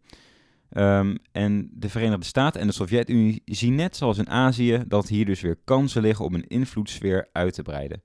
Um, 0.71 1.17
en 1.33 1.71
de 1.73 1.89
Verenigde 1.89 2.25
Staten 2.25 2.61
en 2.61 2.67
de 2.67 2.73
Sovjet-Unie 2.73 3.43
zien 3.45 3.75
net 3.75 3.97
zoals 3.97 4.19
in 4.19 4.31
Azië 4.31 4.85
dat 4.89 5.09
hier 5.09 5.25
dus 5.25 5.41
weer 5.41 5.59
kansen 5.65 6.03
liggen 6.03 6.25
om 6.25 6.35
een 6.35 6.47
invloedssfeer 6.47 7.29
uit 7.33 7.55
te 7.55 7.63
breiden. 7.63 8.03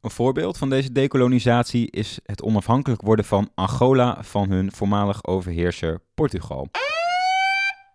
Een 0.00 0.10
voorbeeld 0.10 0.58
van 0.58 0.70
deze 0.70 0.92
dekolonisatie 0.92 1.90
is 1.90 2.18
het 2.24 2.42
onafhankelijk 2.42 3.02
worden 3.02 3.24
van 3.24 3.50
Angola 3.54 4.22
van 4.22 4.50
hun 4.50 4.72
voormalig 4.72 5.24
overheerser 5.24 6.00
Portugal. 6.14 6.68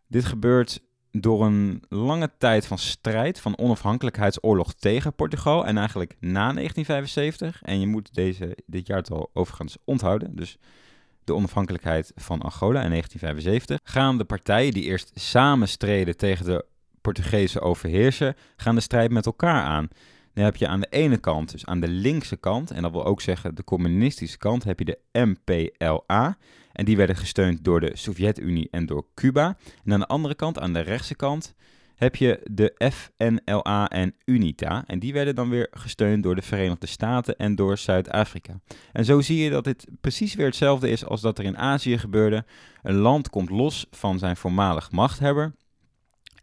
Dit 0.07 0.25
gebeurt 0.25 0.81
door 1.11 1.45
een 1.45 1.83
lange 1.89 2.31
tijd 2.37 2.67
van 2.67 2.77
strijd, 2.77 3.39
van 3.39 3.57
onafhankelijkheidsoorlog 3.57 4.73
tegen 4.73 5.13
Portugal 5.13 5.65
en 5.65 5.77
eigenlijk 5.77 6.15
na 6.19 6.53
1975. 6.53 7.61
En 7.61 7.79
je 7.79 7.87
moet 7.87 8.13
deze, 8.13 8.57
dit 8.65 8.87
jaartal 8.87 9.29
overigens 9.33 9.77
onthouden, 9.83 10.35
dus 10.35 10.57
de 11.23 11.33
onafhankelijkheid 11.33 12.11
van 12.15 12.41
Angola 12.41 12.81
in 12.81 12.89
1975, 12.89 13.79
gaan 13.83 14.17
de 14.17 14.23
partijen 14.23 14.73
die 14.73 14.83
eerst 14.83 15.11
samen 15.13 15.67
streden 15.67 16.17
tegen 16.17 16.45
de 16.45 16.65
Portugese 17.01 17.59
overheerser, 17.61 18.35
gaan 18.55 18.75
de 18.75 18.81
strijd 18.81 19.11
met 19.11 19.25
elkaar 19.25 19.63
aan. 19.63 19.87
Dan 20.33 20.43
heb 20.43 20.55
je 20.55 20.67
aan 20.67 20.79
de 20.79 20.87
ene 20.89 21.17
kant, 21.17 21.51
dus 21.51 21.65
aan 21.65 21.79
de 21.79 21.87
linkse 21.87 22.35
kant, 22.35 22.71
en 22.71 22.81
dat 22.81 22.91
wil 22.91 23.05
ook 23.05 23.21
zeggen 23.21 23.55
de 23.55 23.63
communistische 23.63 24.37
kant, 24.37 24.63
heb 24.63 24.79
je 24.79 24.85
de 24.85 24.99
MPLA. 25.11 26.37
En 26.71 26.85
die 26.85 26.97
werden 26.97 27.15
gesteund 27.15 27.63
door 27.63 27.79
de 27.79 27.91
Sovjet-Unie 27.93 28.67
en 28.71 28.85
door 28.85 29.05
Cuba. 29.15 29.57
En 29.83 29.93
aan 29.93 29.99
de 29.99 30.07
andere 30.07 30.35
kant, 30.35 30.59
aan 30.59 30.73
de 30.73 30.79
rechtse 30.79 31.15
kant, 31.15 31.55
heb 32.01 32.15
je 32.15 32.39
de 32.51 32.91
FNLA 32.93 33.89
en 33.89 34.15
UNITA. 34.25 34.83
En 34.87 34.99
die 34.99 35.13
werden 35.13 35.35
dan 35.35 35.49
weer 35.49 35.67
gesteund 35.71 36.23
door 36.23 36.35
de 36.35 36.41
Verenigde 36.41 36.87
Staten 36.87 37.37
en 37.37 37.55
door 37.55 37.77
Zuid-Afrika. 37.77 38.59
En 38.91 39.05
zo 39.05 39.21
zie 39.21 39.43
je 39.43 39.49
dat 39.49 39.63
dit 39.63 39.87
precies 40.01 40.33
weer 40.33 40.45
hetzelfde 40.45 40.89
is 40.89 41.05
als 41.05 41.21
dat 41.21 41.37
er 41.37 41.45
in 41.45 41.57
Azië 41.57 41.97
gebeurde. 41.97 42.45
Een 42.81 42.95
land 42.95 43.29
komt 43.29 43.49
los 43.49 43.85
van 43.91 44.19
zijn 44.19 44.37
voormalig 44.37 44.91
machthebber 44.91 45.53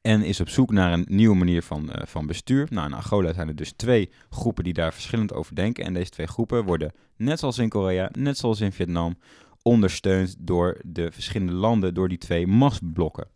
en 0.09 0.23
is 0.23 0.41
op 0.41 0.49
zoek 0.49 0.71
naar 0.71 0.93
een 0.93 1.07
nieuwe 1.09 1.37
manier 1.37 1.63
van, 1.63 1.85
uh, 1.85 1.95
van 2.05 2.27
bestuur. 2.27 2.67
Nou, 2.71 2.87
in 2.87 2.95
Angola 2.95 3.33
zijn 3.33 3.49
er 3.49 3.57
dus 3.57 3.73
twee 3.73 4.11
groepen 4.31 4.65
die 4.65 4.73
daar 4.73 4.93
verschillend 4.93 5.33
over 5.33 5.55
denken. 5.55 5.85
En 5.85 5.95
deze 5.95 6.11
twee 6.11 6.27
groepen 6.27 6.65
worden, 6.65 6.93
net 7.17 7.39
zoals 7.39 7.59
in 7.59 7.69
Korea, 7.69 8.11
net 8.13 8.39
zoals 8.39 8.61
in 8.61 8.73
Vietnam, 8.73 9.19
ondersteund 9.63 10.37
door 10.39 10.81
de 10.85 11.13
verschillende 11.13 11.53
landen, 11.53 11.95
door 11.95 12.09
die 12.09 12.19
twee 12.19 12.47
machtsblokken. 12.47 13.29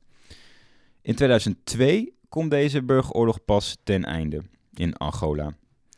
In 1.02 1.14
2002 1.14 2.14
komt 2.28 2.50
deze 2.50 2.82
burgeroorlog 2.82 3.44
pas 3.44 3.76
ten 3.84 4.04
einde 4.04 4.42
in 4.74 4.96
Angola. 4.96 5.52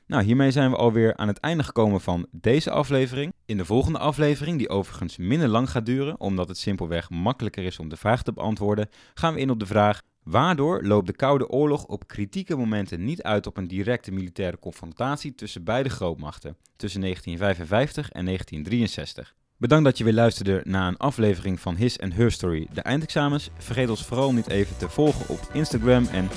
Nou, 0.07 0.23
hiermee 0.23 0.51
zijn 0.51 0.71
we 0.71 0.77
alweer 0.77 1.17
aan 1.17 1.29
het 1.29 1.39
einde 1.39 1.63
gekomen 1.63 2.01
van 2.01 2.27
deze 2.31 2.71
aflevering. 2.71 3.33
In 3.47 3.57
de 3.57 3.65
volgende 3.65 3.99
aflevering, 3.99 4.59
die 4.59 4.69
overigens 4.69 5.17
minder 5.17 5.49
lang 5.49 5.71
gaat 5.71 5.87
duren, 5.87 6.21
omdat 6.21 6.49
het 6.49 6.59
simpelweg 6.59 7.11
makkelijker 7.11 7.65
is 7.65 7.79
om 7.79 7.89
de 7.89 7.97
vraag 7.97 8.23
te 8.23 8.33
beantwoorden, 8.33 8.89
gaan 9.15 9.35
we 9.35 9.41
in 9.41 9.51
op 9.51 9.59
de 9.59 9.67
vraag 9.67 10.01
Waardoor 10.25 10.83
loopt 10.83 11.07
de 11.07 11.13
Koude 11.13 11.49
Oorlog 11.49 11.85
op 11.85 12.07
kritieke 12.07 12.57
momenten 12.57 13.05
niet 13.05 13.23
uit 13.23 13.47
op 13.47 13.57
een 13.57 13.69
directe 13.69 14.13
militaire 14.13 14.59
confrontatie 14.59 15.35
tussen 15.35 15.65
beide 15.65 15.89
grootmachten, 15.89 16.57
tussen 16.77 17.01
1955 17.01 18.11
en 18.11 18.25
1963. 18.25 19.35
Bedankt 19.57 19.85
dat 19.85 19.99
je 19.99 20.05
weer 20.05 20.13
luisterde 20.13 20.61
naar 20.65 20.89
een 20.89 20.97
aflevering 20.97 21.61
van 21.61 21.77
His 21.77 22.01
and 22.01 22.15
Her 22.15 22.31
Story, 22.31 22.69
de 22.73 22.81
eindexamens. 22.81 23.51
Vergeet 23.59 23.89
ons 23.89 24.05
vooral 24.05 24.33
niet 24.33 24.49
even 24.49 24.77
te 24.77 24.89
volgen 24.89 25.29
op 25.29 25.49
Instagram 25.53 26.07
en 26.07 26.29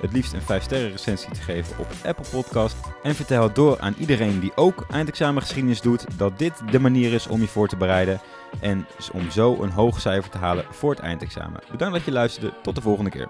het 0.00 0.12
liefst 0.12 0.32
een 0.32 0.42
5 0.42 0.62
sterren 0.62 0.90
recensie 0.90 1.30
te 1.30 1.40
geven 1.40 1.78
op 1.78 1.86
Apple 2.04 2.30
Podcast. 2.30 2.76
En 3.02 3.14
vertel 3.14 3.42
het 3.42 3.54
door 3.54 3.80
aan 3.80 3.94
iedereen 3.98 4.40
die 4.40 4.56
ook 4.56 4.86
eindexamengeschiedenis 4.90 5.80
doet, 5.80 6.18
dat 6.18 6.38
dit 6.38 6.62
de 6.70 6.78
manier 6.78 7.12
is 7.12 7.26
om 7.26 7.40
je 7.40 7.46
voor 7.46 7.68
te 7.68 7.76
bereiden 7.76 8.20
en 8.60 8.86
om 9.12 9.30
zo 9.30 9.62
een 9.62 9.70
hoog 9.70 10.00
cijfer 10.00 10.30
te 10.30 10.38
halen 10.38 10.64
voor 10.70 10.90
het 10.90 11.00
eindexamen. 11.00 11.60
Bedankt 11.70 11.94
dat 11.94 12.04
je 12.04 12.12
luisterde, 12.12 12.52
tot 12.62 12.74
de 12.74 12.80
volgende 12.80 13.10
keer. 13.10 13.28